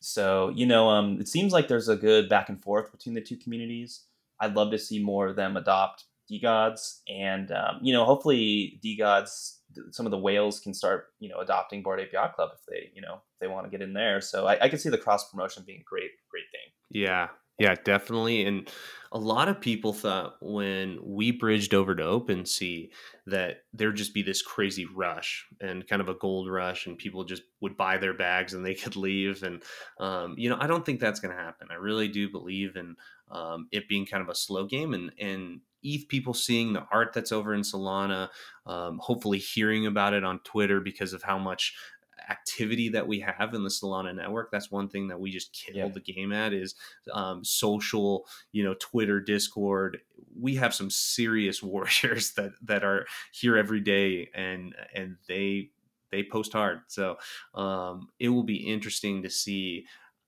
So, 0.03 0.49
you 0.49 0.65
know, 0.65 0.89
um, 0.89 1.19
it 1.21 1.29
seems 1.29 1.53
like 1.53 1.67
there's 1.67 1.87
a 1.87 1.95
good 1.95 2.27
back 2.27 2.49
and 2.49 2.61
forth 2.61 2.91
between 2.91 3.15
the 3.15 3.21
two 3.21 3.37
communities. 3.37 4.01
I'd 4.39 4.55
love 4.55 4.71
to 4.71 4.77
see 4.77 5.01
more 5.01 5.27
of 5.27 5.37
them 5.37 5.55
adopt 5.55 6.05
DeGods, 6.29 6.99
and 7.07 7.51
um, 7.51 7.79
you 7.81 7.93
know, 7.93 8.03
hopefully 8.03 8.81
DeGods, 8.83 9.59
some 9.91 10.05
of 10.05 10.11
the 10.11 10.17
whales 10.17 10.59
can 10.59 10.73
start, 10.73 11.07
you 11.19 11.29
know, 11.29 11.37
adopting 11.39 11.83
Bored 11.83 12.05
Yacht 12.11 12.35
Club 12.35 12.49
if 12.53 12.65
they, 12.67 12.91
you 12.93 13.01
know, 13.01 13.15
if 13.15 13.39
they 13.39 13.47
want 13.47 13.65
to 13.65 13.71
get 13.71 13.81
in 13.81 13.93
there. 13.93 14.19
So 14.19 14.45
I, 14.45 14.57
I 14.65 14.69
can 14.69 14.79
see 14.79 14.89
the 14.89 14.97
cross 14.97 15.29
promotion 15.29 15.63
being 15.65 15.79
a 15.79 15.83
great, 15.83 16.11
great 16.29 16.45
thing. 16.51 16.71
Yeah, 16.89 17.29
yeah, 17.59 17.75
definitely. 17.83 18.45
And 18.45 18.69
a 19.11 19.19
lot 19.19 19.47
of 19.47 19.61
people 19.61 19.93
thought 19.93 20.37
when 20.41 20.97
we 21.03 21.31
bridged 21.31 21.75
over 21.75 21.95
to 21.95 22.03
OpenSea 22.03 22.89
that 23.27 23.57
there'd 23.71 23.95
just 23.95 24.13
be 24.13 24.23
this 24.23 24.41
crazy 24.41 24.85
rush 24.85 25.45
and 25.61 25.87
kind 25.87 26.01
of 26.01 26.09
a 26.09 26.15
gold 26.15 26.49
rush, 26.49 26.87
and 26.87 26.97
people 26.97 27.23
just 27.23 27.43
would 27.61 27.77
buy 27.77 27.97
their 27.97 28.15
bags 28.15 28.53
and 28.53 28.65
they 28.65 28.73
could 28.73 28.95
leave. 28.95 29.43
And, 29.43 29.61
um, 29.99 30.33
you 30.37 30.49
know, 30.49 30.57
I 30.59 30.65
don't 30.65 30.83
think 30.83 30.99
that's 30.99 31.19
going 31.19 31.35
to 31.35 31.41
happen. 31.41 31.67
I 31.71 31.75
really 31.75 32.07
do 32.07 32.29
believe 32.29 32.75
in 32.75 32.95
um, 33.29 33.67
it 33.71 33.87
being 33.87 34.05
kind 34.05 34.23
of 34.23 34.29
a 34.29 34.35
slow 34.35 34.65
game 34.65 34.93
and, 34.93 35.11
and 35.19 35.61
ETH 35.83 36.07
people 36.07 36.33
seeing 36.33 36.73
the 36.73 36.85
art 36.91 37.13
that's 37.13 37.31
over 37.31 37.53
in 37.53 37.61
Solana, 37.61 38.29
um, 38.65 38.99
hopefully 39.01 39.37
hearing 39.37 39.85
about 39.85 40.13
it 40.13 40.23
on 40.23 40.39
Twitter 40.39 40.79
because 40.79 41.13
of 41.13 41.23
how 41.23 41.37
much 41.37 41.75
activity 42.29 42.89
that 42.89 43.07
we 43.07 43.19
have 43.19 43.53
in 43.53 43.63
the 43.63 43.69
Solana 43.69 44.15
network. 44.15 44.51
That's 44.51 44.71
one 44.71 44.89
thing 44.89 45.07
that 45.07 45.19
we 45.19 45.31
just 45.31 45.53
kill 45.53 45.75
yeah. 45.75 45.87
the 45.87 45.99
game 45.99 46.31
at 46.31 46.53
is 46.53 46.75
um, 47.11 47.43
social, 47.43 48.27
you 48.51 48.63
know, 48.63 48.75
Twitter, 48.79 49.19
Discord. 49.19 49.99
We 50.39 50.55
have 50.55 50.73
some 50.73 50.89
serious 50.89 51.61
warriors 51.63 52.33
that 52.33 52.51
that 52.63 52.83
are 52.83 53.05
here 53.31 53.57
every 53.57 53.81
day, 53.81 54.29
and 54.33 54.75
and 54.93 55.17
they 55.27 55.71
they 56.11 56.23
post 56.23 56.53
hard. 56.53 56.81
So 56.87 57.17
um, 57.55 58.09
it 58.19 58.29
will 58.29 58.43
be 58.43 58.57
interesting 58.57 59.23
to 59.23 59.29
see 59.29 59.85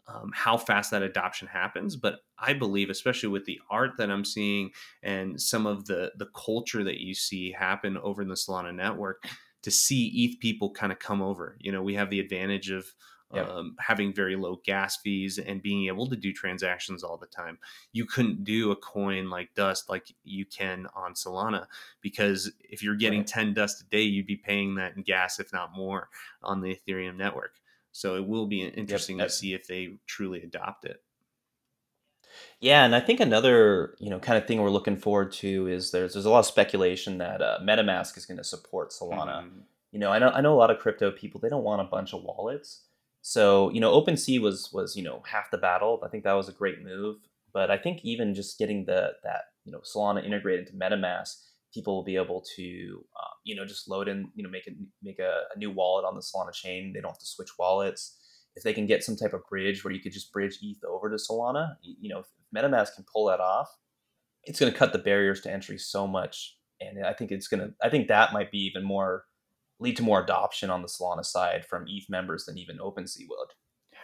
um, 0.08 0.32
how 0.34 0.58
fast 0.58 0.92
that 0.92 1.04
adoption 1.04 1.48
happens. 1.48 1.96
But 1.96 2.20
I 2.38 2.54
believe, 2.54 2.90
especially 2.90 3.30
with 3.30 3.46
the 3.46 3.60
art 3.70 3.92
that 3.98 4.12
I'm 4.12 4.26
seeing 4.26 4.72
and 5.04 5.40
some 5.40 5.66
of 5.66 5.86
the 5.86 6.12
the 6.18 6.28
culture 6.36 6.84
that 6.84 7.00
you 7.00 7.14
see 7.14 7.52
happen 7.52 7.98
over 7.98 8.22
in 8.22 8.28
the 8.28 8.36
Solana 8.36 8.74
network, 8.74 9.24
to 9.66 9.72
see 9.72 10.06
ETH 10.10 10.40
people 10.40 10.70
kind 10.70 10.92
of 10.92 11.00
come 11.00 11.24
over. 11.24 11.58
You 11.60 11.72
know, 11.72 11.82
we 11.82 11.96
have 11.96 12.12
the 12.12 12.20
advantage 12.20 12.70
of 12.70 12.86
yep. 13.34 13.50
um, 13.50 13.76
having 13.80 14.14
very 14.14 14.36
low 14.36 14.62
gas 14.64 14.98
fees 14.98 15.40
and 15.40 15.60
being 15.60 15.88
able 15.88 16.08
to 16.08 16.16
do 16.16 16.32
transactions 16.32 17.04
all 17.04 17.18
the 17.18 17.26
time. 17.26 17.58
You 17.92 18.06
couldn't 18.06 18.44
do 18.44 18.70
a 18.70 18.76
coin 18.76 19.32
like 19.32 19.56
Dust 19.56 19.90
like 19.90 20.14
you 20.24 20.46
can 20.46 20.86
on 20.96 21.16
Solana 21.16 21.66
because 22.00 22.52
if 22.60 22.84
you're 22.84 22.94
getting 22.94 23.22
right. 23.22 23.28
10 23.28 23.56
Dust 23.56 23.82
a 23.82 23.86
day, 23.86 24.04
you'd 24.04 24.28
be 24.28 24.36
paying 24.36 24.76
that 24.76 24.96
in 24.96 25.02
gas, 25.02 25.40
if 25.40 25.52
not 25.52 25.76
more, 25.76 26.10
on 26.44 26.62
the 26.62 26.78
Ethereum 26.78 27.18
network. 27.18 27.56
So 27.92 28.18
it 28.18 28.28
will 28.28 28.46
be 28.46 28.62
interesting 28.62 29.18
yep. 29.18 29.30
to 29.30 29.34
see 29.34 29.56
if 29.56 29.66
they 29.66 29.98
truly 30.06 30.44
adopt 30.44 30.86
it. 30.86 31.02
Yeah, 32.60 32.86
and 32.86 32.96
I 32.96 33.00
think 33.00 33.20
another 33.20 33.96
you 34.00 34.10
know 34.10 34.20
kind 34.20 34.38
of 34.38 34.48
thing 34.48 34.62
we're 34.62 34.70
looking 34.70 34.98
forward 34.98 35.32
to 35.34 35.68
is 35.68 35.92
there's 35.92 36.14
there's 36.14 36.26
a 36.26 36.30
lot 36.30 36.40
of 36.40 36.46
speculation 36.46 37.18
that 37.20 37.42
uh, 37.42 37.60
MetaMask 37.62 38.18
is 38.18 38.26
going 38.26 38.38
to 38.38 38.44
support 38.44 38.92
Solana. 38.92 39.44
Mm-hmm. 39.44 39.60
You 39.92 40.00
know, 40.00 40.12
I 40.12 40.20
know 40.20 40.30
I 40.30 40.42
know 40.42 40.54
a 40.54 40.60
lot 40.60 40.72
of 40.72 40.80
crypto 40.80 41.12
people 41.12 41.40
they 41.40 41.50
don't 41.50 41.64
want 41.64 41.82
a 41.82 41.86
bunch 41.86 42.14
of 42.14 42.24
wallets. 42.24 42.84
So 43.22 43.72
you 43.72 43.80
know, 43.80 44.00
OpenSea 44.00 44.40
was 44.40 44.72
was 44.74 44.96
you 44.96 45.04
know 45.04 45.24
half 45.26 45.52
the 45.52 45.58
battle. 45.58 46.02
I 46.04 46.10
think 46.10 46.24
that 46.24 46.34
was 46.34 46.50
a 46.50 46.54
great 46.54 46.84
move. 46.84 47.18
But 47.54 47.72
I 47.72 47.78
think 47.78 48.02
even 48.04 48.36
just 48.36 48.60
getting 48.60 48.86
the 48.86 49.14
that 49.24 49.42
you 49.64 49.72
know 49.72 49.80
Solana 49.80 50.26
integrated 50.26 50.68
into 50.68 50.78
MetaMask, 50.78 51.36
people 51.74 51.96
will 51.96 52.04
be 52.04 52.18
able 52.18 52.44
to 52.56 53.06
um, 53.20 53.30
you 53.44 53.56
know 53.56 53.66
just 53.66 53.90
load 53.90 54.08
in 54.08 54.30
you 54.36 54.44
know 54.44 54.50
make 54.50 54.68
a 54.68 54.72
make 55.02 55.20
a, 55.20 55.44
a 55.56 55.58
new 55.58 55.72
wallet 55.72 56.06
on 56.06 56.16
the 56.16 56.22
Solana 56.22 56.54
chain. 56.54 56.94
They 56.94 57.02
don't 57.02 57.12
have 57.12 57.20
to 57.20 57.26
switch 57.26 57.58
wallets 57.58 58.18
if 58.56 58.64
they 58.64 58.74
can 58.74 58.86
get 58.86 59.04
some 59.04 59.16
type 59.16 59.34
of 59.34 59.46
bridge 59.50 59.84
where 59.84 59.94
you 59.94 60.00
could 60.00 60.14
just 60.14 60.32
bridge 60.32 60.60
ETH 60.62 60.84
over 60.86 61.10
to 61.10 61.16
Solana, 61.16 61.76
you 61.82 62.10
know, 62.10 62.20
if 62.20 62.26
MetaMask 62.56 62.96
can 62.96 63.06
pull 63.12 63.26
that 63.26 63.40
off, 63.40 63.70
it's 64.44 64.60
going 64.60 64.72
to 64.72 64.78
cut 64.78 64.94
the 64.94 65.00
barriers 65.00 65.42
to 65.42 65.52
entry 65.52 65.78
so 65.78 66.08
much. 66.08 66.58
And 66.80 67.06
I 67.06 67.14
think 67.14 67.32
it's 67.32 67.48
going 67.48 67.62
to, 67.62 67.74
I 67.84 67.90
think 67.90 68.08
that 68.08 68.34
might 68.34 68.52
be 68.52 68.60
even 68.60 68.84
more, 68.84 69.26
lead 69.80 69.98
to 69.98 70.04
more 70.04 70.24
adoption 70.24 70.70
on 70.70 70.82
the 70.82 70.88
Solana 70.88 71.26
side 71.26 71.66
from 71.66 71.86
ETH 71.88 72.10
members 72.10 72.46
than 72.46 72.58
even 72.58 72.78
OpenSea 72.78 73.28
would. 73.28 73.50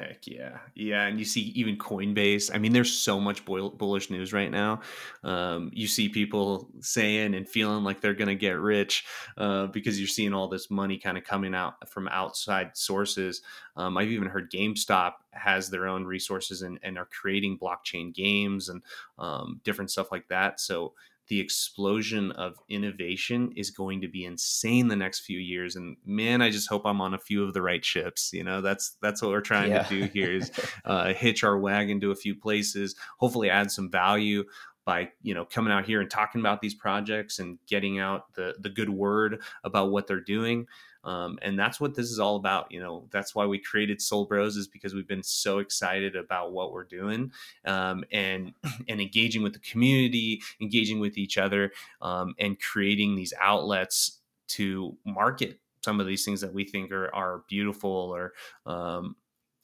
Heck 0.01 0.25
yeah, 0.25 0.57
yeah, 0.73 1.05
and 1.05 1.19
you 1.19 1.25
see 1.25 1.51
even 1.55 1.77
Coinbase. 1.77 2.49
I 2.53 2.57
mean, 2.57 2.73
there's 2.73 2.91
so 2.91 3.19
much 3.19 3.45
bullish 3.45 4.09
news 4.09 4.33
right 4.33 4.49
now. 4.49 4.81
Um, 5.23 5.69
you 5.73 5.87
see 5.87 6.09
people 6.09 6.69
saying 6.79 7.35
and 7.35 7.47
feeling 7.47 7.83
like 7.83 8.01
they're 8.01 8.15
going 8.15 8.27
to 8.27 8.35
get 8.35 8.57
rich 8.59 9.05
uh, 9.37 9.67
because 9.67 9.99
you're 9.99 10.07
seeing 10.07 10.33
all 10.33 10.47
this 10.47 10.71
money 10.71 10.97
kind 10.97 11.19
of 11.19 11.23
coming 11.23 11.53
out 11.53 11.87
from 11.87 12.07
outside 12.07 12.75
sources. 12.75 13.43
Um, 13.75 13.95
I've 13.95 14.09
even 14.09 14.27
heard 14.27 14.51
GameStop 14.51 15.13
has 15.31 15.69
their 15.69 15.87
own 15.87 16.03
resources 16.05 16.63
and, 16.63 16.79
and 16.81 16.97
are 16.97 17.05
creating 17.05 17.59
blockchain 17.59 18.13
games 18.13 18.69
and 18.69 18.81
um, 19.19 19.61
different 19.63 19.91
stuff 19.91 20.11
like 20.11 20.27
that. 20.29 20.59
So 20.59 20.93
the 21.31 21.39
explosion 21.39 22.33
of 22.33 22.57
innovation 22.67 23.53
is 23.55 23.71
going 23.71 24.01
to 24.01 24.09
be 24.09 24.25
insane 24.25 24.89
the 24.89 24.97
next 24.97 25.21
few 25.21 25.39
years 25.39 25.77
and 25.77 25.95
man 26.05 26.41
i 26.41 26.49
just 26.49 26.67
hope 26.67 26.85
i'm 26.85 26.99
on 26.99 27.13
a 27.13 27.17
few 27.17 27.41
of 27.41 27.53
the 27.53 27.61
right 27.61 27.85
ships 27.85 28.33
you 28.33 28.43
know 28.43 28.59
that's 28.59 28.97
that's 29.01 29.21
what 29.21 29.31
we're 29.31 29.39
trying 29.39 29.71
yeah. 29.71 29.83
to 29.83 30.01
do 30.01 30.09
here 30.11 30.33
is 30.33 30.51
uh, 30.85 31.13
hitch 31.13 31.45
our 31.45 31.57
wagon 31.57 32.01
to 32.01 32.11
a 32.11 32.15
few 32.15 32.35
places 32.35 32.97
hopefully 33.17 33.49
add 33.49 33.71
some 33.71 33.89
value 33.89 34.43
by 34.83 35.07
you 35.21 35.33
know 35.33 35.45
coming 35.45 35.71
out 35.71 35.85
here 35.85 36.01
and 36.01 36.11
talking 36.11 36.41
about 36.41 36.59
these 36.59 36.75
projects 36.75 37.39
and 37.39 37.57
getting 37.65 37.97
out 37.97 38.33
the 38.33 38.53
the 38.59 38.69
good 38.69 38.89
word 38.89 39.41
about 39.63 39.89
what 39.89 40.07
they're 40.07 40.19
doing 40.19 40.67
um, 41.03 41.39
and 41.41 41.57
that's 41.57 41.79
what 41.79 41.95
this 41.95 42.11
is 42.11 42.19
all 42.19 42.35
about. 42.35 42.71
You 42.71 42.81
know, 42.81 43.07
that's 43.11 43.33
why 43.33 43.45
we 43.45 43.57
created 43.57 44.01
Sol 44.01 44.25
Bros 44.25 44.55
is 44.55 44.67
because 44.67 44.93
we've 44.93 45.07
been 45.07 45.23
so 45.23 45.59
excited 45.59 46.15
about 46.15 46.51
what 46.51 46.71
we're 46.71 46.83
doing 46.83 47.31
um, 47.65 48.03
and 48.11 48.53
and 48.87 49.01
engaging 49.01 49.43
with 49.43 49.53
the 49.53 49.59
community, 49.59 50.41
engaging 50.59 50.99
with 50.99 51.17
each 51.17 51.37
other, 51.37 51.71
um, 52.01 52.35
and 52.39 52.59
creating 52.59 53.15
these 53.15 53.33
outlets 53.39 54.19
to 54.49 54.95
market 55.05 55.59
some 55.83 55.99
of 55.99 56.05
these 56.05 56.23
things 56.23 56.41
that 56.41 56.53
we 56.53 56.63
think 56.63 56.91
are, 56.91 57.13
are 57.15 57.43
beautiful 57.49 57.89
or 57.89 58.33
um, 58.65 59.15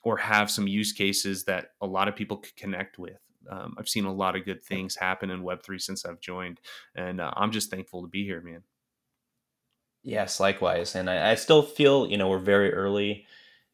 or 0.03 0.17
have 0.17 0.49
some 0.49 0.67
use 0.67 0.93
cases 0.93 1.43
that 1.45 1.71
a 1.81 1.87
lot 1.87 2.07
of 2.07 2.15
people 2.15 2.37
could 2.37 2.55
connect 2.55 2.97
with. 2.97 3.19
Um, 3.49 3.75
I've 3.77 3.89
seen 3.89 4.05
a 4.05 4.13
lot 4.13 4.35
of 4.35 4.45
good 4.45 4.63
things 4.63 4.95
happen 4.95 5.29
in 5.29 5.43
Web3 5.43 5.79
since 5.81 6.05
I've 6.05 6.19
joined, 6.19 6.59
and 6.95 7.21
uh, 7.21 7.31
I'm 7.35 7.51
just 7.51 7.69
thankful 7.69 8.01
to 8.01 8.07
be 8.07 8.23
here, 8.23 8.41
man. 8.41 8.63
Yes, 10.07 10.39
likewise. 10.39 10.95
And 10.95 11.09
I, 11.09 11.31
I 11.31 11.35
still 11.35 11.61
feel, 11.61 12.07
you 12.07 12.15
know, 12.15 12.29
we're 12.29 12.39
very 12.39 12.73
early. 12.73 13.25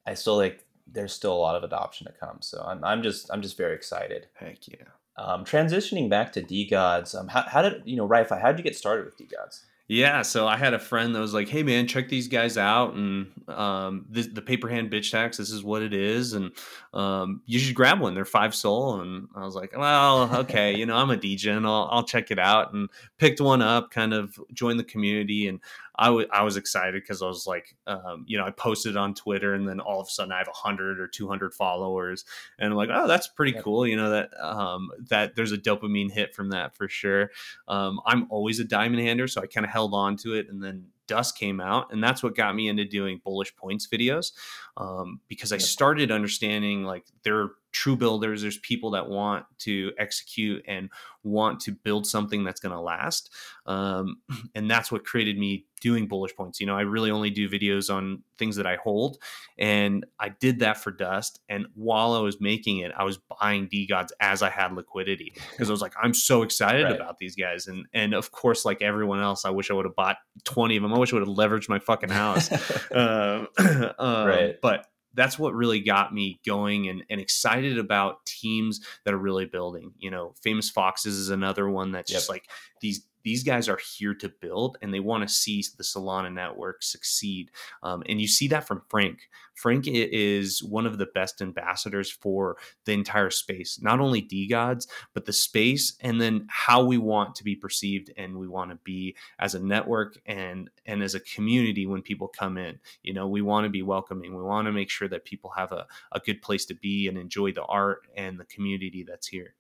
I 0.08 0.16
still 0.16 0.36
like 0.36 0.66
there's 0.88 1.14
still 1.14 1.32
a 1.32 1.38
lot 1.38 1.56
of 1.56 1.64
adoption 1.64 2.08
to 2.08 2.14
come. 2.14 2.38
So 2.42 2.66
I'm, 2.68 2.84
I'm 2.84 3.04
just 3.04 3.30
I'm 3.32 3.44
just 3.44 3.56
very 3.56 3.76
excited. 3.76 4.26
Heck 4.34 4.68
yeah. 4.68 4.88
Um, 5.16 5.46
transitioning 5.46 6.10
back 6.10 6.34
to 6.34 6.42
DeGods, 6.42 7.14
um, 7.14 7.28
how, 7.28 7.44
how 7.44 7.62
did 7.62 7.84
you 7.86 7.96
know, 7.96 8.08
Rifi, 8.08 8.42
how 8.42 8.52
did 8.52 8.58
you 8.58 8.64
get 8.64 8.76
started 8.76 9.06
with 9.06 9.16
DeGods? 9.16 9.62
Yeah, 9.90 10.22
so 10.22 10.48
I 10.48 10.56
had 10.56 10.74
a 10.74 10.80
friend 10.80 11.14
that 11.14 11.20
was 11.20 11.34
like, 11.34 11.50
"Hey 11.50 11.62
man, 11.62 11.88
check 11.88 12.08
these 12.08 12.30
guys 12.30 12.58
out, 12.58 12.94
and 12.94 13.28
um, 13.50 14.06
this, 14.10 14.28
the 14.28 14.42
paper 14.42 14.70
hand 14.70 14.90
bitch 14.90 15.12
tax. 15.12 15.36
This 15.36 15.52
is 15.52 15.62
what 15.62 15.82
it 15.82 15.94
is, 15.94 16.34
and 16.34 16.52
um, 16.94 17.42
you 17.46 17.60
should 17.60 17.76
grab 17.76 18.00
one. 18.00 18.16
They're 18.16 18.24
five 18.24 18.56
SOL." 18.56 19.02
And 19.02 19.28
I 19.36 19.44
was 19.44 19.56
like, 19.56 19.78
"Well, 19.78 20.34
okay, 20.38 20.74
you 20.74 20.86
know, 20.86 20.96
I'm 20.96 21.12
a 21.12 21.18
DJ, 21.18 21.56
and 21.56 21.68
I'll, 21.68 21.90
I'll 21.92 22.06
check 22.06 22.32
it 22.32 22.40
out." 22.40 22.74
And 22.74 22.90
picked 23.18 23.42
one 23.42 23.62
up, 23.62 23.92
kind 23.92 24.14
of 24.14 24.40
joined 24.54 24.80
the 24.80 24.86
community, 24.86 25.50
and 25.50 25.60
I, 25.96 26.08
w- 26.08 26.28
I 26.32 26.44
was 26.44 26.58
excited 26.58 27.02
because 27.02 27.22
I 27.22 27.28
was 27.28 27.46
like, 27.46 27.76
um, 27.88 28.26
you 28.28 28.38
know, 28.38 28.46
I 28.46 28.52
posted 28.52 28.98
on 28.98 29.14
Twitter 29.14 29.54
and 29.54 29.68
then 29.68 29.80
all 29.80 30.02
of 30.02 30.08
a 30.08 30.10
sudden 30.10 30.32
I 30.32 30.40
have 30.40 30.48
100 30.48 31.00
or 31.00 31.08
200 31.08 31.54
followers. 31.54 32.26
And 32.60 32.72
I'm 32.72 32.78
like, 32.78 32.90
oh, 32.92 33.08
that's 33.08 33.28
pretty 33.28 33.54
cool. 33.54 33.86
You 33.86 33.98
know, 33.98 34.10
that, 34.10 34.30
um, 34.40 34.90
that 35.10 35.36
there's 35.36 35.52
a 35.52 35.58
dopamine 35.58 36.12
hit 36.12 36.34
from 36.36 36.50
that 36.50 36.76
for 36.76 36.88
sure. 36.88 37.32
Um, 37.68 38.00
I'm 38.06 38.28
always 38.30 38.60
a 38.60 38.64
diamond 38.64 39.02
hander. 39.02 39.28
So 39.28 39.42
I 39.42 39.48
kind 39.48 39.66
of 39.66 39.72
held 39.72 39.94
on 39.94 40.18
to 40.18 40.34
it. 40.34 40.50
And 40.50 40.64
then 40.64 40.88
Dust 41.08 41.38
came 41.38 41.60
out, 41.60 41.92
and 41.92 42.04
that's 42.04 42.24
what 42.24 42.36
got 42.36 42.56
me 42.56 42.70
into 42.70 42.86
doing 42.86 43.20
bullish 43.24 43.56
points 43.56 43.88
videos 43.88 44.32
um, 44.78 45.20
because 45.28 45.52
I 45.52 45.58
started 45.58 46.12
understanding 46.12 46.84
like 46.86 47.06
there 47.24 47.50
true 47.74 47.98
builders, 47.98 48.42
there's 48.42 48.60
people 48.60 48.92
that 48.92 49.10
want 49.10 49.46
to 49.58 49.92
execute 49.98 50.64
and 50.68 50.90
want 51.24 51.60
to 51.62 51.72
build 51.72 52.06
something 52.06 52.44
that's 52.44 52.60
going 52.60 52.74
to 52.74 52.80
last, 52.80 53.32
um, 53.66 54.18
and 54.56 54.70
that's 54.70 54.92
what 54.92 55.04
created 55.04 55.38
me 55.38 55.66
doing 55.82 56.08
bullish 56.08 56.34
points. 56.36 56.62
You 56.62 56.68
know, 56.68 56.78
I 56.78 56.82
really 56.82 57.12
only 57.12 57.30
do 57.30 57.50
videos 57.50 57.94
on 57.94 58.24
things 58.38 58.56
that 58.56 58.68
I 58.68 58.78
hold, 58.78 59.18
and 59.58 60.06
I 60.20 60.30
did 60.30 60.60
that 60.60 60.78
for 60.78 60.92
Dust. 60.92 61.42
And 61.50 61.66
while 61.74 62.14
I 62.14 62.20
was 62.20 62.40
making 62.40 62.78
it, 62.78 62.92
I 62.96 63.04
was 63.04 63.18
buying 63.40 63.68
DeGods 63.68 64.10
as 64.20 64.42
I 64.42 64.50
had 64.50 64.74
liquidity 64.74 65.34
because 65.52 65.70
I 65.70 65.74
was 65.74 65.82
like, 65.82 65.94
I'm 66.02 66.14
so 66.14 66.44
excited 66.44 66.84
right. 66.84 66.96
about 66.96 67.18
these 67.18 67.36
guys, 67.36 67.68
and 67.68 67.86
and 67.94 68.14
of 68.14 68.32
course, 68.32 68.66
like 68.66 68.82
everyone 68.82 69.20
else, 69.20 69.46
I 69.46 69.50
wish 69.50 69.72
I 69.72 69.74
would 69.74 69.86
have 69.86 69.96
bought 69.96 70.18
20 70.46 70.78
of 70.78 70.84
them. 70.84 70.94
I 70.94 71.00
wish 71.00 71.12
I 71.12 71.18
would 71.18 71.28
have 71.28 71.36
leveraged 71.36 71.70
my 71.70 71.80
fucking 71.80 72.10
house. 72.10 72.52
uh, 72.92 73.46
um, 74.00 74.28
right. 74.28 74.56
But 74.62 74.86
that's 75.14 75.38
what 75.38 75.54
really 75.54 75.80
got 75.80 76.14
me 76.14 76.40
going 76.46 76.90
and, 76.90 77.04
and 77.10 77.22
excited 77.22 77.78
about 77.78 78.26
teams 78.26 78.82
that 79.06 79.14
are 79.14 79.20
really 79.20 79.46
building. 79.46 79.94
You 79.98 80.12
know, 80.12 80.34
Famous 80.42 80.70
Foxes 80.70 81.16
is 81.18 81.30
another 81.30 81.70
one 81.70 81.92
that's 81.92 82.12
yep. 82.12 82.18
just 82.18 82.30
like 82.30 82.46
these 82.82 83.06
these 83.24 83.44
guys 83.44 83.70
are 83.70 83.80
here 83.98 84.14
to 84.16 84.30
build 84.30 84.78
and 84.82 84.94
they 84.94 85.00
want 85.00 85.28
to 85.28 85.34
see 85.34 85.64
the 85.78 85.84
Solana 85.84 86.32
network 86.32 86.84
succeed. 86.84 87.52
Um, 87.82 88.04
and 88.08 88.20
you 88.20 88.28
see 88.28 88.48
that 88.50 88.68
from 88.68 88.82
Frank. 88.90 89.30
Frank 89.56 89.86
is 89.88 90.64
one 90.64 90.86
of 90.86 90.98
the 90.98 91.06
best 91.06 91.42
ambassadors 91.42 92.10
for 92.10 92.58
the 92.86 92.94
entire 92.94 93.30
space, 93.30 93.80
not 93.82 94.00
only 94.00 94.22
DeGods, 94.22 94.88
but 95.14 95.26
the 95.26 95.34
space 95.34 95.94
and 96.02 96.20
then 96.20 96.48
how 96.50 96.84
we 96.84 96.98
want 96.98 97.36
to 97.36 97.44
be 97.44 97.56
perceived 97.56 98.12
and 98.18 98.38
we 98.38 98.48
want 98.48 98.72
to 98.72 98.78
be 98.84 99.16
as 99.40 99.56
a 99.56 99.60
network 99.60 100.18
and 100.26 100.70
and 100.86 101.04
as 101.04 101.16
a 101.16 101.20
community 101.20 101.86
when 101.86 102.02
people 102.02 102.28
come 102.28 102.58
in. 102.58 102.80
You 103.04 103.14
know, 103.14 103.28
we 103.28 103.42
want 103.42 103.66
to 103.66 103.70
be 103.70 103.84
welcoming. 103.84 104.36
We 104.36 104.44
want 104.44 104.66
to 104.66 104.72
make 104.72 104.90
sure 104.90 105.08
that 105.08 105.26
people 105.26 105.52
have 105.56 105.72
a, 105.72 105.86
a 106.12 106.20
good 106.20 106.42
place 106.42 106.66
to 106.66 106.74
be 106.74 107.08
and 107.08 107.18
enjoy 107.18 107.52
the 107.52 107.64
art 107.64 108.08
and 108.16 108.40
the 108.40 108.46
community 108.46 109.04
that's 109.08 109.28
here. 109.28 109.56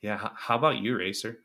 Yeah. 0.00 0.30
How 0.34 0.56
about 0.56 0.78
you, 0.78 0.96
Racer? 0.96 1.38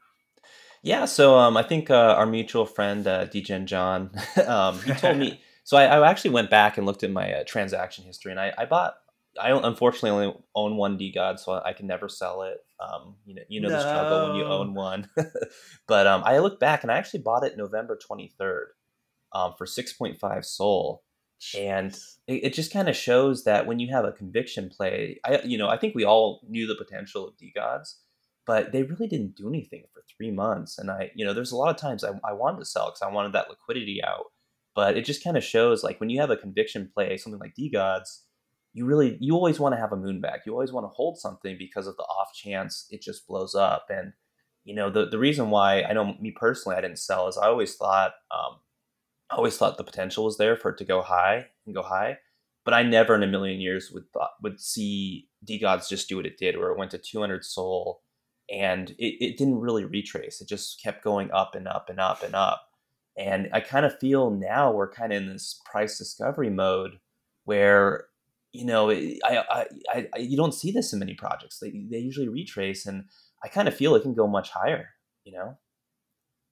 Yeah, 0.87 1.03
so 1.03 1.37
um, 1.37 1.57
I 1.57 1.63
think 1.63 1.89
uh, 1.89 2.15
our 2.17 2.25
mutual 2.25 2.65
friend 2.65 3.05
uh, 3.05 3.25
Degen 3.25 3.67
John, 3.67 4.09
um, 4.47 4.79
he 4.79 4.93
told 4.93 5.17
me. 5.17 5.41
So 5.67 5.75
I, 5.75 5.83
I, 5.83 6.09
actually 6.09 6.31
went 6.31 6.49
back 6.49 6.77
and 6.77 6.85
looked 6.85 7.03
at 7.03 7.11
my 7.11 7.29
uh, 7.29 7.43
transaction 7.45 8.05
history, 8.05 8.31
and 8.31 8.39
I, 8.39 8.53
I, 8.57 8.63
bought. 8.63 8.93
I 9.37 9.51
unfortunately 9.51 10.11
only 10.11 10.33
own 10.55 10.77
one 10.77 10.97
DeGod, 10.97 11.39
so 11.39 11.61
I 11.61 11.73
can 11.73 11.87
never 11.87 12.07
sell 12.07 12.43
it. 12.43 12.59
Um, 12.79 13.15
you 13.25 13.35
know, 13.35 13.41
you 13.49 13.59
know 13.59 13.67
no. 13.67 13.75
the 13.75 13.81
struggle 13.81 14.27
when 14.29 14.37
you 14.37 14.45
own 14.45 14.73
one. 14.73 15.09
but 15.87 16.07
um, 16.07 16.21
I 16.23 16.37
looked 16.37 16.61
back, 16.61 16.83
and 16.83 16.91
I 16.91 16.97
actually 16.97 17.19
bought 17.19 17.43
it 17.43 17.57
November 17.57 17.99
twenty 18.01 18.29
third 18.39 18.69
um, 19.33 19.55
for 19.57 19.65
six 19.65 19.91
point 19.91 20.17
five 20.21 20.45
SOL, 20.45 21.03
and 21.57 21.93
it, 22.27 22.45
it 22.45 22.53
just 22.53 22.71
kind 22.71 22.87
of 22.87 22.95
shows 22.95 23.43
that 23.43 23.67
when 23.67 23.79
you 23.79 23.89
have 23.89 24.05
a 24.05 24.13
conviction 24.13 24.69
play, 24.69 25.19
I 25.25 25.41
you 25.43 25.57
know 25.57 25.67
I 25.67 25.77
think 25.77 25.95
we 25.95 26.05
all 26.05 26.39
knew 26.47 26.65
the 26.65 26.75
potential 26.75 27.27
of 27.27 27.33
DeGods 27.35 27.95
but 28.47 28.71
they 28.71 28.83
really 28.83 29.07
didn't 29.07 29.35
do 29.35 29.49
anything 29.49 29.83
for 29.93 30.01
three 30.09 30.31
months. 30.31 30.77
And 30.77 30.89
I, 30.89 31.11
you 31.13 31.25
know, 31.25 31.33
there's 31.33 31.51
a 31.51 31.57
lot 31.57 31.69
of 31.69 31.79
times 31.79 32.05
I, 32.05 32.11
I 32.23 32.31
wanted 32.31 32.59
to 32.59 32.65
sell 32.65 32.85
because 32.85 33.01
I 33.01 33.11
wanted 33.11 33.33
that 33.33 33.49
liquidity 33.49 34.01
out. 34.03 34.27
But 34.73 34.95
it 34.95 35.05
just 35.05 35.23
kind 35.23 35.35
of 35.35 35.43
shows 35.43 35.83
like 35.83 35.99
when 35.99 36.09
you 36.09 36.21
have 36.21 36.29
a 36.29 36.37
conviction 36.37 36.89
play, 36.93 37.17
something 37.17 37.41
like 37.41 37.55
DeGods, 37.59 38.21
you 38.73 38.85
really, 38.85 39.17
you 39.19 39.33
always 39.33 39.59
want 39.59 39.75
to 39.75 39.81
have 39.81 39.91
a 39.91 39.97
moon 39.97 40.21
bag. 40.21 40.41
You 40.45 40.53
always 40.53 40.71
want 40.71 40.85
to 40.85 40.95
hold 40.95 41.19
something 41.19 41.57
because 41.59 41.87
of 41.87 41.97
the 41.97 42.03
off 42.03 42.29
chance 42.33 42.87
it 42.89 43.01
just 43.01 43.27
blows 43.27 43.53
up. 43.53 43.87
And, 43.89 44.13
you 44.63 44.75
know, 44.75 44.89
the, 44.89 45.07
the 45.07 45.19
reason 45.19 45.49
why 45.49 45.81
I 45.81 45.93
know 45.93 46.15
me 46.21 46.31
personally, 46.31 46.77
I 46.77 46.81
didn't 46.81 46.99
sell 46.99 47.27
is 47.27 47.37
I 47.37 47.47
always 47.47 47.75
thought, 47.75 48.13
um, 48.31 48.59
I 49.29 49.35
always 49.35 49.57
thought 49.57 49.77
the 49.77 49.83
potential 49.83 50.23
was 50.23 50.37
there 50.37 50.55
for 50.55 50.71
it 50.71 50.77
to 50.77 50.85
go 50.85 51.01
high 51.01 51.47
and 51.65 51.75
go 51.75 51.81
high. 51.81 52.19
But 52.63 52.73
I 52.73 52.83
never 52.83 53.15
in 53.15 53.23
a 53.23 53.27
million 53.27 53.59
years 53.59 53.91
would 53.91 54.09
thought, 54.13 54.31
would 54.43 54.61
see 54.61 55.27
DeGods 55.45 55.89
just 55.89 56.07
do 56.07 56.17
what 56.17 56.25
it 56.25 56.37
did, 56.37 56.57
where 56.57 56.71
it 56.71 56.77
went 56.77 56.91
to 56.91 56.97
200 56.97 57.43
SOL 57.43 58.03
and 58.49 58.91
it, 58.91 59.23
it 59.23 59.37
didn't 59.37 59.59
really 59.59 59.85
retrace. 59.85 60.41
It 60.41 60.47
just 60.47 60.81
kept 60.81 61.03
going 61.03 61.31
up 61.31 61.55
and 61.55 61.67
up 61.67 61.89
and 61.89 61.99
up 61.99 62.23
and 62.23 62.35
up. 62.35 62.69
And 63.17 63.49
I 63.51 63.61
kind 63.61 63.85
of 63.85 63.97
feel 63.99 64.29
now 64.29 64.71
we're 64.71 64.91
kind 64.91 65.11
of 65.11 65.21
in 65.21 65.29
this 65.29 65.59
price 65.65 65.97
discovery 65.97 66.49
mode 66.49 66.99
where, 67.45 68.05
you 68.53 68.65
know, 68.65 68.91
I, 68.91 69.19
I, 69.25 69.65
I, 69.89 70.07
I 70.13 70.17
you 70.19 70.37
don't 70.37 70.53
see 70.53 70.71
this 70.71 70.93
in 70.93 70.99
many 70.99 71.15
projects. 71.15 71.59
They, 71.59 71.71
they 71.89 71.97
usually 71.97 72.29
retrace, 72.29 72.85
and 72.85 73.05
I 73.43 73.47
kind 73.47 73.67
of 73.67 73.75
feel 73.75 73.95
it 73.95 74.03
can 74.03 74.13
go 74.13 74.27
much 74.27 74.49
higher, 74.49 74.89
you 75.23 75.33
know? 75.33 75.57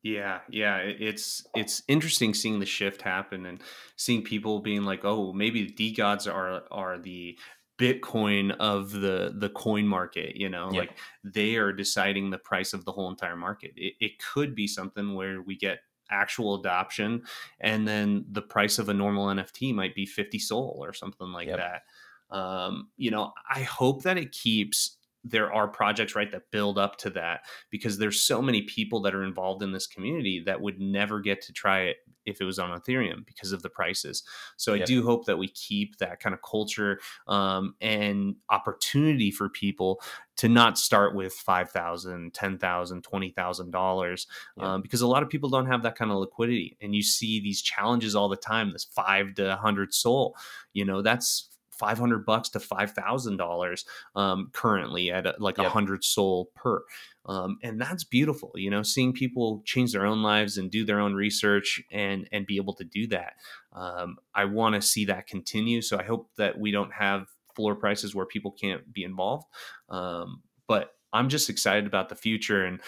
Yeah, 0.06 0.42
yeah, 0.52 0.78
it's 0.78 1.48
it's 1.56 1.82
interesting 1.88 2.36
seeing 2.36 2.60
the 2.60 2.66
shift 2.68 3.02
happen 3.02 3.48
and 3.48 3.60
seeing 3.96 4.22
people 4.22 4.60
being 4.60 4.84
like, 4.84 5.04
"Oh, 5.04 5.34
maybe 5.34 5.66
the 5.66 5.72
D 5.72 5.96
DeGods 5.96 6.32
are 6.32 6.62
are 6.70 7.00
the 7.00 7.40
Bitcoin 7.78 8.56
of 8.58 8.92
the 8.92 9.34
the 9.36 9.50
coin 9.50 9.88
market. 9.88 10.36
You 10.36 10.50
know, 10.50 10.70
like 10.70 10.92
they 11.24 11.56
are 11.56 11.72
deciding 11.72 12.30
the 12.30 12.38
price 12.38 12.74
of 12.74 12.86
the 12.86 12.92
whole 12.92 13.10
entire 13.10 13.36
market. 13.36 13.72
It, 13.76 13.94
it 14.00 14.12
could 14.20 14.56
be 14.56 14.68
something 14.68 15.16
where 15.16 15.42
we 15.42 15.58
get 15.58 15.80
actual 16.10 16.56
adoption, 16.56 17.24
and 17.60 17.88
then 17.88 18.26
the 18.32 18.42
price 18.42 18.80
of 18.80 18.90
a 18.90 18.94
normal 18.94 19.28
NFT 19.28 19.74
might 19.74 19.96
be 19.96 20.06
fifty 20.06 20.40
SOL 20.40 20.78
or 20.80 20.94
something 20.94 21.32
like 21.32 21.48
yep. 21.48 21.58
that. 21.58 22.36
Um, 22.36 22.90
you 22.98 23.12
know, 23.12 23.34
I 23.50 23.62
hope 23.62 24.04
that 24.04 24.18
it 24.18 24.32
keeps 24.32 24.98
there 25.28 25.52
are 25.52 25.68
projects 25.68 26.16
right 26.16 26.32
that 26.32 26.52
build 26.52 26.78
up 26.78 26.98
to 26.98 27.10
that 27.10 27.42
because 27.72 27.98
there's 27.98 28.22
so 28.22 28.42
many 28.42 28.62
people 28.62 29.02
that 29.02 29.16
are 29.16 29.24
involved 29.24 29.64
in 29.64 29.72
this 29.72 29.88
community 29.88 30.42
that 30.46 30.62
would 30.62 30.80
never 30.80 31.20
get 31.20 31.42
to 31.42 31.52
try 31.52 31.82
it 31.82 31.98
if 32.26 32.42
it 32.42 32.46
was 32.46 32.60
on 32.60 32.80
ethereum 32.80 33.26
because 33.26 33.52
of 33.52 33.62
the 33.62 33.70
prices. 33.70 34.24
So 34.58 34.74
i 34.74 34.80
do 34.80 35.04
hope 35.04 35.26
that 35.26 35.38
we 35.38 35.48
keep 35.48 35.98
that 35.98 36.20
kind 36.20 36.34
of 36.34 36.42
culture 36.42 37.00
um, 37.28 37.76
and 37.82 38.36
opportunity 38.50 39.32
for 39.32 39.50
people 39.50 40.02
to 40.38 40.50
not 40.50 40.78
start 40.78 41.16
with 41.16 41.34
$5000 41.36 42.32
$10000 42.32 43.02
$20000 43.02 44.28
um, 44.60 44.82
because 44.82 45.02
a 45.02 45.08
lot 45.08 45.24
of 45.24 45.30
people 45.30 45.50
don't 45.50 45.68
have 45.68 45.84
that 45.84 45.96
kind 45.96 46.12
of 46.12 46.18
liquidity 46.18 46.78
and 46.82 46.94
you 46.96 47.02
see 47.02 47.40
these 47.40 47.62
challenges 47.62 48.16
all 48.16 48.30
the 48.30 48.36
time 48.36 48.74
this 48.74 48.84
5 48.84 49.36
to 49.36 49.56
hundred 49.56 49.94
SOL, 49.94 50.36
you 50.74 50.86
know 50.86 51.02
that's 51.02 51.50
500 51.80 52.26
bucks 52.26 52.50
to 52.50 52.60
$5,000 52.60 53.86
um, 54.16 54.50
currently 54.54 55.12
at 55.12 55.26
a, 55.26 55.36
like 55.40 55.58
a 55.58 55.64
yep. 55.64 55.72
hundred 55.72 56.04
SOL 56.04 56.50
per. 56.56 56.84
Um, 57.26 57.58
and 57.64 57.82
that's 57.82 58.04
beautiful, 58.04 58.52
you 58.56 58.70
know, 58.70 58.84
seeing 58.84 59.14
people 59.14 59.64
change 59.66 59.92
their 59.92 60.06
own 60.06 60.22
lives 60.22 60.58
and 60.58 60.70
do 60.70 60.86
their 60.86 61.00
own 61.00 61.14
research 61.14 61.82
and, 61.92 62.28
and 62.32 62.46
be 62.46 62.58
able 62.58 62.74
to 62.76 62.84
do 62.84 63.08
that. 63.08 63.34
Um, 63.74 64.18
I 64.34 64.46
want 64.46 64.76
to 64.76 64.82
see 64.82 65.06
that 65.06 65.28
continue. 65.28 65.82
So 65.82 65.98
I 65.98 66.04
hope 66.04 66.30
that 66.38 66.60
we 66.60 66.72
don't 66.72 66.94
have 66.94 67.28
floor 67.56 67.76
prices 67.76 68.14
where 68.14 68.26
people 68.26 68.52
can't 68.52 68.92
be 68.94 69.04
involved. 69.04 69.48
Um, 69.90 70.44
but 70.68 70.92
I'm 71.14 71.30
just 71.30 71.50
excited 71.50 71.88
about 71.88 72.10
the 72.10 72.16
future. 72.16 72.66
And 72.66 72.82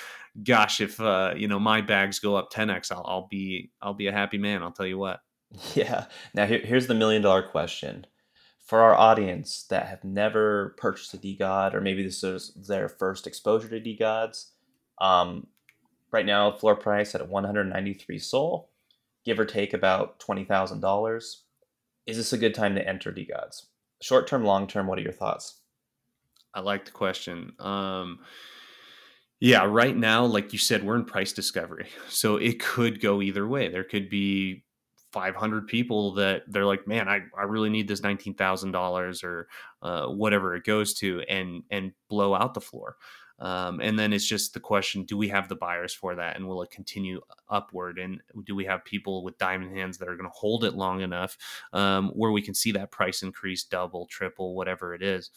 gosh, 0.44 0.82
if, 0.82 1.00
uh, 1.00 1.34
you 1.36 1.48
know, 1.48 1.60
my 1.60 1.82
bags 1.82 2.20
go 2.20 2.36
up 2.36 2.52
10X, 2.52 2.92
I'll, 2.92 3.06
I'll 3.08 3.28
be, 3.28 3.72
I'll 3.82 3.94
be 3.94 4.08
a 4.08 4.12
happy 4.12 4.38
man. 4.38 4.62
I'll 4.62 4.72
tell 4.72 4.88
you 4.88 4.98
what. 4.98 5.22
Yeah. 5.76 6.06
Now 6.34 6.46
here, 6.46 6.60
here's 6.60 6.88
the 6.88 6.94
million 6.94 7.22
dollar 7.22 7.42
question 7.42 8.06
for 8.68 8.82
our 8.82 8.94
audience 8.94 9.64
that 9.70 9.88
have 9.88 10.04
never 10.04 10.76
purchased 10.78 11.14
a 11.14 11.18
DeGod, 11.18 11.74
or 11.74 11.80
maybe 11.80 12.04
this 12.04 12.22
is 12.24 12.54
their 12.68 12.90
first 12.90 13.26
exposure 13.26 13.70
to 13.70 13.80
DeGods, 13.80 14.50
um, 15.00 15.48
right 16.12 16.26
now 16.26 16.52
floor 16.52 16.76
price 16.76 17.16
at 17.16 17.30
193 17.30 18.20
SOL, 18.20 18.70
give 19.26 19.40
or 19.40 19.46
take 19.46 19.74
about 19.74 20.20
twenty 20.20 20.44
thousand 20.44 20.82
dollars. 20.82 21.44
Is 22.06 22.18
this 22.18 22.34
a 22.34 22.38
good 22.38 22.54
time 22.54 22.76
to 22.76 22.88
enter 22.88 23.12
DeGods? 23.12 23.68
Short 24.02 24.28
term, 24.28 24.44
long 24.44 24.68
term, 24.68 24.86
what 24.88 25.00
are 25.00 25.04
your 25.04 25.12
thoughts? 25.14 25.62
I 26.54 26.60
like 26.60 26.86
the 26.86 26.92
question. 26.92 27.54
Um, 27.60 28.20
yeah, 29.40 29.66
right 29.66 29.96
now, 29.96 30.26
like 30.26 30.52
you 30.52 30.60
said, 30.60 30.84
we're 30.84 30.96
in 30.96 31.06
price 31.06 31.32
discovery. 31.32 31.88
So 32.10 32.36
it 32.38 32.60
could 32.60 33.00
go 33.00 33.22
either 33.22 33.48
way. 33.48 33.70
There 33.70 33.84
could 33.84 34.10
be 34.10 34.66
500 35.12 35.68
people 35.68 36.14
that 36.16 36.44
they're 36.48 36.66
like, 36.66 36.88
man, 36.88 37.08
I, 37.08 37.22
I 37.38 37.44
really 37.44 37.70
need 37.70 37.88
this 37.88 38.02
$19,000 38.02 39.24
or 39.24 39.48
uh, 39.82 40.08
whatever 40.08 40.56
it 40.56 40.66
goes 40.66 40.94
to 40.96 41.22
and, 41.30 41.64
and 41.72 41.94
blow 42.10 42.36
out 42.36 42.54
the 42.54 42.62
floor. 42.62 42.98
Um, 43.40 43.80
and 43.82 44.00
then 44.00 44.14
it's 44.14 44.28
just 44.28 44.56
the 44.56 44.60
question 44.60 45.04
do 45.04 45.16
we 45.16 45.28
have 45.28 45.48
the 45.48 45.56
buyers 45.56 45.94
for 45.94 46.16
that 46.16 46.38
and 46.38 46.48
will 46.48 46.64
it 46.64 46.72
continue 46.72 47.22
upward 47.48 48.00
and 48.00 48.20
do 48.48 48.56
we 48.56 48.66
have 48.66 48.84
people 48.84 49.24
with 49.24 49.38
diamond 49.38 49.78
hands 49.78 50.00
that 50.00 50.10
are 50.10 50.16
going 50.16 50.28
to 50.28 50.36
hold 50.36 50.64
it 50.64 50.74
long 50.74 51.02
enough 51.02 51.38
um, 51.72 52.10
where 52.16 52.32
we 52.32 52.42
can 52.42 52.56
see 52.56 52.72
that 52.72 52.90
price 52.90 53.22
increase 53.22 53.64
double 53.64 54.08
triple 54.08 54.56
whatever 54.56 54.96
it 54.96 55.04
is 55.04 55.30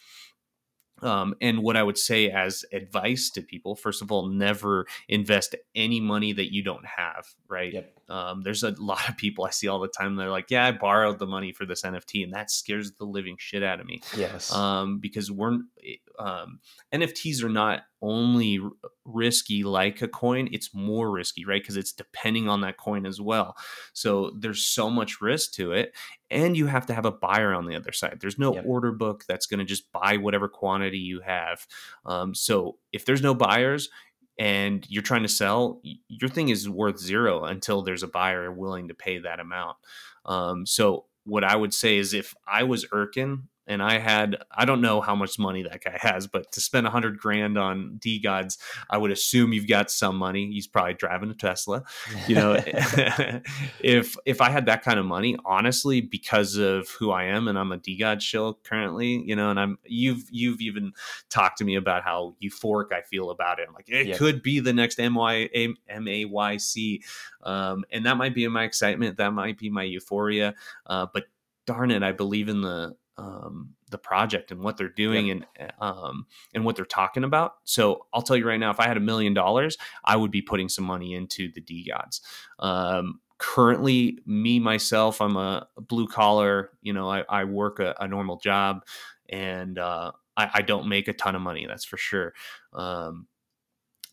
um, 1.03 1.35
and 1.41 1.63
what 1.63 1.77
I 1.77 1.83
would 1.83 1.99
say 1.99 2.31
as 2.31 2.65
advice 2.73 3.31
to 3.31 3.43
people, 3.43 3.75
first 3.75 4.03
of 4.03 4.13
all, 4.13 4.29
never 4.29 4.87
invest 5.09 5.55
any 5.75 6.01
money 6.01 6.33
that 6.33 6.53
you 6.53 6.63
don't 6.63 6.85
have, 6.85 7.27
right? 7.49 7.73
Yep. 7.73 8.00
Um, 8.11 8.43
there's 8.43 8.63
a 8.63 8.71
lot 8.79 9.09
of 9.09 9.17
people 9.17 9.45
I 9.45 9.51
see 9.51 9.69
all 9.69 9.81
the 9.81 9.89
time. 9.89 10.17
They're 10.17 10.31
like, 10.31 10.51
yeah, 10.51 10.67
I 10.67 10.73
borrowed 10.73 11.19
the 11.19 11.27
money 11.27 11.53
for 11.53 11.65
this 11.65 11.83
NFT, 11.83 12.25
and 12.25 12.33
that 12.35 12.51
scares 12.51 12.93
the 12.93 13.05
living 13.05 13.37
shit 13.39 13.63
out 13.63 13.81
of 13.81 13.87
me. 13.87 14.03
Yes. 14.17 14.53
Um, 14.53 14.99
because 14.99 15.31
we're 15.31 15.59
um, 16.19 16.61
NFTs 16.93 17.43
are 17.43 17.49
not 17.49 17.83
only 18.03 18.61
risky 19.05 19.63
like 19.63 20.03
a 20.03 20.09
coin, 20.09 20.49
it's 20.53 20.75
more 20.75 21.11
risky, 21.11 21.45
right? 21.45 21.63
Because 21.63 21.77
it's 21.77 21.93
depending 21.93 22.49
on 22.49 22.63
that 22.63 22.77
coin 22.77 23.07
as 23.07 23.21
well. 23.21 23.57
So 23.93 24.33
there's 24.39 24.65
so 24.65 24.91
much 24.91 25.21
risk 25.21 25.53
to 25.53 25.73
it. 25.73 25.95
And 26.31 26.57
you 26.57 26.67
have 26.67 26.87
to 26.87 26.95
have 26.95 27.05
a 27.07 27.11
buyer 27.11 27.53
on 27.53 27.67
the 27.67 27.75
other 27.75 27.93
side. 27.93 28.19
There's 28.21 28.39
no 28.39 28.55
Yep. 28.55 28.65
order 28.67 28.93
book 28.93 29.25
that's 29.27 29.47
going 29.47 29.59
to 29.59 29.65
just 29.65 29.91
buy 29.93 30.17
whatever 30.17 30.49
quantity 30.49 30.99
you 30.99 31.21
have. 31.21 31.67
Um, 32.07 32.35
so 32.35 32.79
if 32.93 33.05
there's 33.05 33.23
no 33.23 33.35
buyers, 33.35 33.91
and 34.41 34.87
you're 34.89 35.03
trying 35.03 35.23
to 35.23 35.29
sell, 35.29 35.83
your 36.09 36.31
thing 36.31 36.49
is 36.49 36.67
worth 36.67 36.99
zero 36.99 37.45
until 37.45 37.83
there's 37.83 38.03
a 38.03 38.09
buyer 38.09 38.51
willing 38.51 38.89
to 38.89 38.95
pay 38.95 39.19
that 39.19 39.39
amount. 39.39 39.77
Um, 40.25 40.65
so 40.65 41.05
what 41.25 41.45
I 41.45 41.55
would 41.55 41.75
say 41.75 41.99
is 41.99 42.15
if 42.15 42.35
I 42.49 42.63
was 42.63 42.87
Erkin 42.87 43.43
and 43.71 43.81
I 43.81 43.99
had, 43.99 44.37
I 44.51 44.65
don't 44.65 44.81
know 44.81 45.01
how 45.01 45.15
much 45.15 45.39
money 45.39 45.63
that 45.63 45.85
guy 45.85 45.97
has, 46.01 46.27
but 46.27 46.51
to 46.53 46.61
spend 46.61 46.89
a 46.89 46.91
hundred 46.91 47.19
grand 47.19 47.57
on 47.57 47.99
DeGods, 48.01 48.59
I 48.91 48.99
would 48.99 49.13
assume 49.13 49.53
you've 49.53 49.69
got 49.69 49.93
some 49.93 50.17
money. 50.17 50.51
He's 50.51 50.67
probably 50.67 50.95
driving 50.95 51.31
a 51.31 51.35
Tesla. 51.35 51.85
You 52.27 52.35
know, 52.35 52.55
if 53.81 54.17
if 54.27 54.41
I 54.41 54.51
had 54.51 54.67
that 54.67 54.83
kind 54.83 54.99
of 54.99 55.07
money, 55.07 55.37
honestly, 55.45 56.01
because 56.01 56.57
of 56.57 56.89
who 56.91 57.13
I 57.13 57.25
am 57.25 57.47
and 57.47 57.57
I'm 57.57 57.71
a 57.71 57.79
DeGod 57.79 58.21
shill 58.21 58.59
currently, 58.65 59.23
you 59.25 59.37
know, 59.37 59.51
and 59.51 59.61
I'm 59.61 59.79
you've 59.85 60.25
you've 60.31 60.61
even 60.61 60.93
talked 61.29 61.59
to 61.59 61.65
me 61.65 61.77
about 61.77 62.03
how 62.03 62.35
euphoric 62.43 62.93
I 62.93 63.03
feel 63.03 63.31
about 63.31 63.61
it. 63.61 63.67
I'm 63.69 63.75
like, 63.75 63.89
it 63.89 64.09
Yeah. 64.09 64.17
could 64.17 64.43
be 64.43 64.59
the 64.59 64.73
next 64.73 64.99
M 64.99 65.15
Y 65.15 65.49
M 65.89 66.09
A 66.09 66.25
Y 66.25 66.57
C, 66.57 67.03
um, 67.45 67.85
and 67.93 68.05
that 68.07 68.17
might 68.17 68.35
be 68.35 68.47
my 68.49 68.65
excitement. 68.65 69.17
That 69.19 69.33
might 69.33 69.59
be 69.59 69.71
my 69.71 69.85
euphoria. 69.85 70.55
Uh, 70.87 71.07
but 71.15 71.27
darn 71.67 71.91
it, 71.93 72.03
I 72.03 72.11
believe 72.13 72.49
in 72.49 72.63
the 72.63 72.97
um, 73.21 73.75
the 73.91 73.99
project 73.99 74.51
and 74.51 74.63
what 74.63 74.77
they're 74.77 74.89
doing 74.89 75.31
and 75.31 75.47
um, 75.79 76.27
and 76.55 76.65
what 76.65 76.77
they're 76.77 76.85
talking 76.87 77.25
about. 77.25 77.55
So 77.65 78.07
I'll 78.15 78.23
tell 78.23 78.37
you 78.37 78.47
right 78.47 78.59
now, 78.61 78.71
if 78.71 78.81
I 78.81 78.89
had 78.89 78.97
a 78.97 79.01
million 79.01 79.35
dollars, 79.35 79.77
I 80.05 80.17
would 80.17 80.31
be 80.31 80.43
putting 80.43 80.69
some 80.69 80.85
money 80.85 81.15
into 81.15 81.51
the 81.53 81.61
DeGods. 81.61 82.21
Um, 82.59 83.21
currently, 83.39 84.19
me 84.25 84.59
myself, 84.59 85.21
I'm 85.21 85.37
a 85.37 85.67
blue 85.77 86.07
collar. 86.09 86.71
You 86.83 86.93
know, 86.95 87.11
I, 87.11 87.25
I 87.29 87.45
work 87.45 87.79
a, 87.79 87.95
a 88.01 88.09
normal 88.09 88.39
job, 88.39 88.85
and 89.29 89.79
uh, 89.79 90.13
I, 90.37 90.51
I 90.55 90.63
don't 90.63 90.89
make 90.89 91.09
a 91.09 91.13
ton 91.13 91.35
of 91.35 91.43
money. 91.43 91.67
That's 91.67 91.85
for 91.85 91.99
sure. 91.99 92.33
Um, 92.73 93.27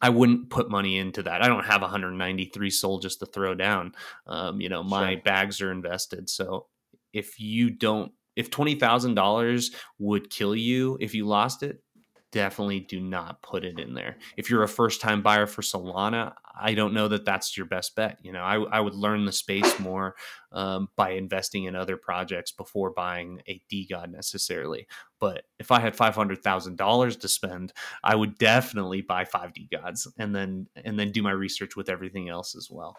I 0.02 0.10
wouldn't 0.10 0.50
put 0.52 0.70
money 0.70 0.98
into 0.98 1.24
that. 1.24 1.42
I 1.42 1.48
don't 1.48 1.66
have 1.66 1.82
193 1.82 2.70
SOL 2.70 3.00
just 3.00 3.20
to 3.20 3.26
throw 3.26 3.56
down. 3.56 3.94
Um, 4.28 4.62
you 4.62 4.70
know, 4.70 4.84
my 4.84 5.14
Sure. 5.14 5.22
bags 5.24 5.62
are 5.62 5.72
invested. 5.72 6.30
So 6.30 6.68
if 7.14 7.40
you 7.40 7.72
don't, 7.72 8.12
if 8.38 8.50
twenty 8.50 8.76
thousand 8.76 9.16
dollars 9.16 9.72
would 10.00 10.30
kill 10.30 10.56
you 10.56 10.98
if 11.02 11.14
you 11.14 11.28
lost 11.28 11.64
it, 11.64 11.84
definitely 12.32 12.82
do 12.82 13.00
not 13.00 13.42
put 13.42 13.64
it 13.64 13.80
in 13.80 13.94
there. 13.94 14.18
If 14.36 14.50
you're 14.50 14.64
a 14.64 14.68
first 14.68 15.02
time 15.02 15.22
buyer 15.22 15.48
for 15.48 15.62
Solana, 15.62 16.34
I 16.60 16.74
don't 16.74 16.94
know 16.94 17.08
that 17.08 17.26
that's 17.26 17.56
your 17.56 17.66
best 17.66 17.96
bet. 17.96 18.20
You 18.22 18.32
know, 18.32 18.42
I, 18.42 18.56
I 18.56 18.80
would 18.80 18.96
learn 18.96 19.26
the 19.26 19.32
space 19.32 19.80
more 19.80 20.16
um, 20.52 20.90
by 20.96 21.12
investing 21.12 21.66
in 21.66 21.76
other 21.76 21.98
projects 21.98 22.52
before 22.52 22.92
buying 22.92 23.42
a 23.48 23.62
DeGod 23.72 24.12
necessarily. 24.12 24.88
But 25.20 25.44
if 25.60 25.72
I 25.72 25.80
had 25.80 25.96
five 25.96 26.16
hundred 26.16 26.44
thousand 26.44 26.78
dollars 26.78 27.16
to 27.18 27.28
spend, 27.28 27.74
I 28.04 28.16
would 28.16 28.38
definitely 28.38 29.02
buy 29.02 29.26
five 29.26 29.54
DeGods 29.54 30.08
and 30.18 30.36
then 30.36 30.68
and 30.84 31.00
then 31.00 31.12
do 31.12 31.24
my 31.24 31.32
research 31.32 31.76
with 31.76 31.90
everything 31.90 32.30
else 32.30 32.56
as 32.56 32.70
well. 32.70 32.98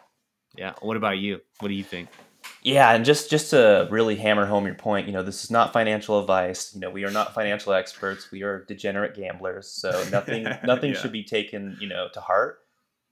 Yeah. 0.57 0.73
What 0.81 0.97
about 0.97 1.19
you? 1.19 1.41
What 1.61 1.69
do 1.69 1.75
you 1.75 1.85
think? 1.85 2.09
Yeah, 2.63 2.93
and 2.93 3.05
just 3.05 3.31
just 3.31 3.51
to 3.51 3.89
really 3.91 4.17
hammer 4.17 4.45
home 4.45 4.67
your 4.67 4.75
point, 4.75 5.07
you 5.07 5.13
know, 5.13 5.23
this 5.23 5.45
is 5.45 5.51
not 5.51 5.73
financial 5.73 6.19
advice. 6.21 6.75
You 6.75 6.81
know, 6.81 6.91
we 6.91 7.05
are 7.05 7.11
not 7.11 7.35
financial 7.35 7.73
experts. 7.73 8.31
We 8.31 8.43
are 8.43 8.65
degenerate 8.65 9.15
gamblers, 9.15 9.69
so 9.69 10.05
nothing 10.13 10.45
nothing 10.65 10.91
Yeah. 10.93 10.99
should 10.99 11.13
be 11.13 11.25
taken, 11.25 11.77
you 11.81 11.89
know, 11.89 12.09
to 12.13 12.21
heart. 12.21 12.61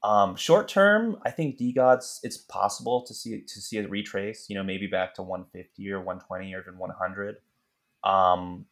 Um, 0.02 0.36
short 0.36 0.68
term, 0.68 1.18
I 1.24 1.30
think 1.30 1.58
DeGods, 1.58 2.20
it's 2.22 2.36
possible 2.36 3.02
to 3.02 3.14
see 3.14 3.40
to 3.40 3.60
see 3.60 3.78
a 3.78 3.88
retrace. 3.88 4.46
You 4.48 4.56
know, 4.56 4.62
maybe 4.62 4.86
back 4.86 5.14
to 5.14 5.22
150 5.22 5.90
or 5.90 5.98
120 6.00 6.54
or 6.54 6.60
even 6.60 6.78
100. 6.78 7.36
Um, 8.04 8.66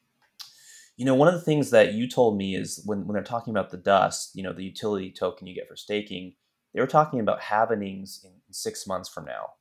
you 0.96 1.04
know, 1.04 1.14
one 1.14 1.28
of 1.28 1.34
the 1.34 1.40
things 1.40 1.70
that 1.70 1.94
you 1.94 2.08
told 2.08 2.36
me 2.36 2.54
is 2.54 2.82
when 2.84 3.06
when 3.06 3.14
they're 3.14 3.24
talking 3.24 3.52
about 3.52 3.70
the 3.70 3.76
dust, 3.76 4.36
you 4.36 4.42
know, 4.42 4.52
the 4.52 4.64
utility 4.64 5.10
token 5.10 5.46
you 5.46 5.54
get 5.54 5.68
for 5.68 5.76
staking, 5.76 6.34
they 6.72 6.80
were 6.80 6.86
talking 6.86 7.20
about 7.20 7.40
halvenings 7.40 8.24
in 8.24 8.30
six 8.50 8.86
months 8.86 9.08
from 9.08 9.24
now. 9.24 9.54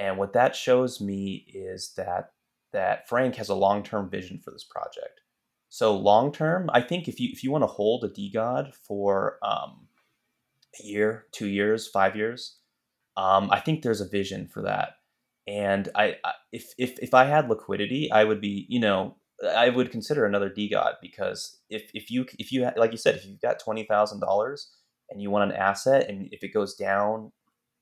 And 0.00 0.16
what 0.16 0.32
that 0.32 0.56
shows 0.56 0.98
me 0.98 1.44
is 1.46 1.92
that 1.98 2.32
that 2.72 3.06
Frank 3.06 3.34
has 3.36 3.50
a 3.50 3.54
long-term 3.54 4.08
vision 4.08 4.40
for 4.42 4.50
this 4.50 4.64
project. 4.64 5.20
So 5.68 5.96
long 5.96 6.32
term, 6.32 6.70
I 6.72 6.80
think 6.80 7.06
if 7.06 7.20
you 7.20 7.28
if 7.30 7.44
you 7.44 7.50
want 7.50 7.62
to 7.62 7.68
hold 7.68 8.02
a 8.02 8.08
DeGod 8.08 8.74
for 8.74 9.38
um, 9.42 9.88
a 10.80 10.86
year, 10.86 11.26
two 11.32 11.48
years, 11.48 11.86
five 11.86 12.16
years, 12.16 12.56
um, 13.18 13.50
I 13.52 13.60
think 13.60 13.82
there's 13.82 14.00
a 14.00 14.08
vision 14.08 14.48
for 14.48 14.62
that. 14.62 14.94
And 15.46 15.90
I, 15.94 16.16
I 16.24 16.32
if, 16.50 16.72
if 16.78 16.98
if 17.00 17.12
I 17.12 17.26
had 17.26 17.50
liquidity, 17.50 18.10
I 18.10 18.24
would 18.24 18.40
be, 18.40 18.66
you 18.70 18.80
know, 18.80 19.16
I 19.54 19.68
would 19.68 19.90
consider 19.90 20.24
another 20.24 20.48
DeGod 20.48 20.94
because 21.02 21.58
if 21.68 21.90
if 21.92 22.10
you 22.10 22.24
if 22.38 22.52
you 22.52 22.70
like 22.74 22.92
you 22.92 22.98
said, 22.98 23.16
if 23.16 23.26
you've 23.26 23.42
got 23.42 23.58
twenty 23.58 23.84
thousand 23.84 24.20
dollars 24.20 24.72
and 25.10 25.20
you 25.20 25.30
want 25.30 25.50
an 25.50 25.58
asset, 25.58 26.08
and 26.08 26.30
if 26.32 26.42
it 26.42 26.54
goes 26.54 26.74
down 26.74 27.32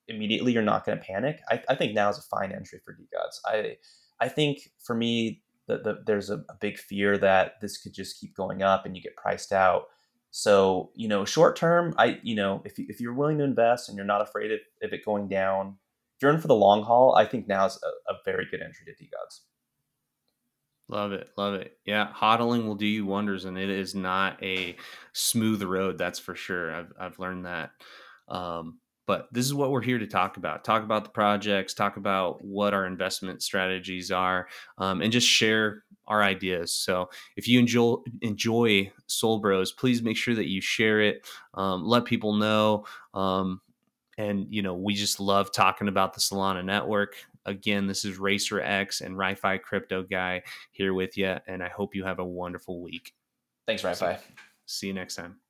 immediately, 0.09 0.53
you're 0.53 0.63
not 0.63 0.85
going 0.85 0.99
to 0.99 1.05
panic. 1.05 1.41
I, 1.51 1.63
I 1.69 1.75
think 1.75 1.95
now 1.95 2.09
is 2.09 2.19
a 2.19 2.23
fine 2.23 2.53
entry 2.53 2.81
for 2.85 2.95
DeGods. 2.95 3.41
I 3.47 3.77
I 4.21 4.29
think 4.29 4.71
for 4.83 4.95
me, 4.95 5.43
the, 5.67 5.79
the, 5.79 6.03
there's 6.07 6.31
a, 6.31 6.39
a 6.49 6.55
big 6.61 6.79
fear 6.79 7.17
that 7.19 7.61
this 7.61 7.77
could 7.79 7.95
just 7.95 8.19
keep 8.19 8.35
going 8.35 8.63
up 8.63 8.85
and 8.85 8.97
you 8.97 9.03
get 9.03 9.17
priced 9.17 9.53
out. 9.53 9.85
So 10.31 10.91
you 10.95 11.09
know, 11.09 11.25
short 11.25 11.57
term, 11.57 11.95
I 11.99 12.19
you 12.23 12.35
know, 12.35 12.63
if 12.65 12.79
you, 12.79 12.87
if 12.89 13.01
you're 13.01 13.15
willing 13.15 13.39
to 13.39 13.45
invest 13.45 13.89
and 13.89 13.97
you're 13.97 14.07
not 14.07 14.23
afraid 14.23 14.51
of, 14.53 14.61
of 14.83 14.93
it 14.93 15.05
going 15.05 15.29
down, 15.29 15.77
if 16.17 16.23
you're 16.23 16.33
in 16.33 16.41
for 16.41 16.49
the 16.49 16.55
long 16.55 16.83
haul, 16.83 17.15
I 17.15 17.25
think 17.25 17.47
now 17.47 17.67
is 17.67 17.79
a, 17.83 18.13
a 18.13 18.17
very 18.25 18.47
good 18.51 18.61
entry 18.61 18.87
to 18.87 19.05
DeGods. 19.05 19.41
Love 20.91 21.13
it, 21.13 21.29
love 21.37 21.55
it. 21.55 21.77
Yeah, 21.85 22.09
hodling 22.15 22.65
will 22.65 22.75
do 22.75 22.87
you 22.87 23.05
wonders, 23.05 23.45
and 23.45 23.59
it 23.59 23.69
is 23.69 23.95
not 23.95 24.43
a 24.43 24.75
smooth 25.13 25.63
road. 25.63 25.99
That's 25.99 26.19
for 26.19 26.35
sure. 26.35 26.75
I've 26.75 26.93
I've 26.99 27.19
learned 27.19 27.45
that. 27.45 27.71
Um, 28.27 28.79
but 29.09 29.27
this 29.33 29.47
is 29.47 29.55
what 29.55 29.71
we're 29.71 29.81
here 29.81 29.99
to 29.99 30.07
talk 30.07 30.37
about. 30.37 30.65
Talk 30.65 30.85
about 30.85 31.03
the 31.03 31.11
projects. 31.11 31.73
Talk 31.73 31.97
about 31.97 32.45
what 32.45 32.75
our 32.75 32.85
investment 32.85 33.43
strategies 33.43 34.13
are, 34.13 34.49
um, 34.77 35.01
and 35.01 35.11
just 35.11 35.27
share 35.27 35.83
our 36.07 36.23
ideas. 36.23 36.75
So 36.75 37.09
if 37.35 37.49
you 37.49 37.59
enjoy 37.59 37.97
enjoy 38.21 38.93
Sol 39.07 39.39
Bros, 39.39 39.73
please 39.73 40.03
make 40.03 40.19
sure 40.19 40.35
that 40.35 40.47
you 40.47 40.61
share 40.61 41.01
it. 41.01 41.27
Um, 41.55 41.85
let 41.85 42.05
people 42.05 42.35
know. 42.35 42.85
Um, 43.15 43.63
and 44.19 44.47
you 44.51 44.61
know, 44.61 44.75
we 44.75 44.95
just 44.95 45.21
love 45.21 45.53
talking 45.53 45.89
about 45.89 46.13
the 46.13 46.21
Solana 46.21 46.63
network. 46.63 47.17
Again, 47.47 47.87
this 47.87 48.05
is 48.05 48.19
Racer 48.19 48.61
X 48.61 49.01
and 49.01 49.17
Ri-Fi 49.17 49.57
Crypto 49.57 50.03
Guy 50.03 50.43
here 50.71 50.93
with 50.93 51.17
you, 51.17 51.35
and 51.47 51.63
I 51.63 51.69
hope 51.71 51.95
you 51.95 52.05
have 52.05 52.19
a 52.19 52.25
wonderful 52.25 52.83
week. 52.83 53.15
Thanks, 53.67 53.83
Wi-Fi. 53.83 54.21
See 54.67 54.89
you 54.89 54.93
next 54.93 55.15
time. 55.15 55.41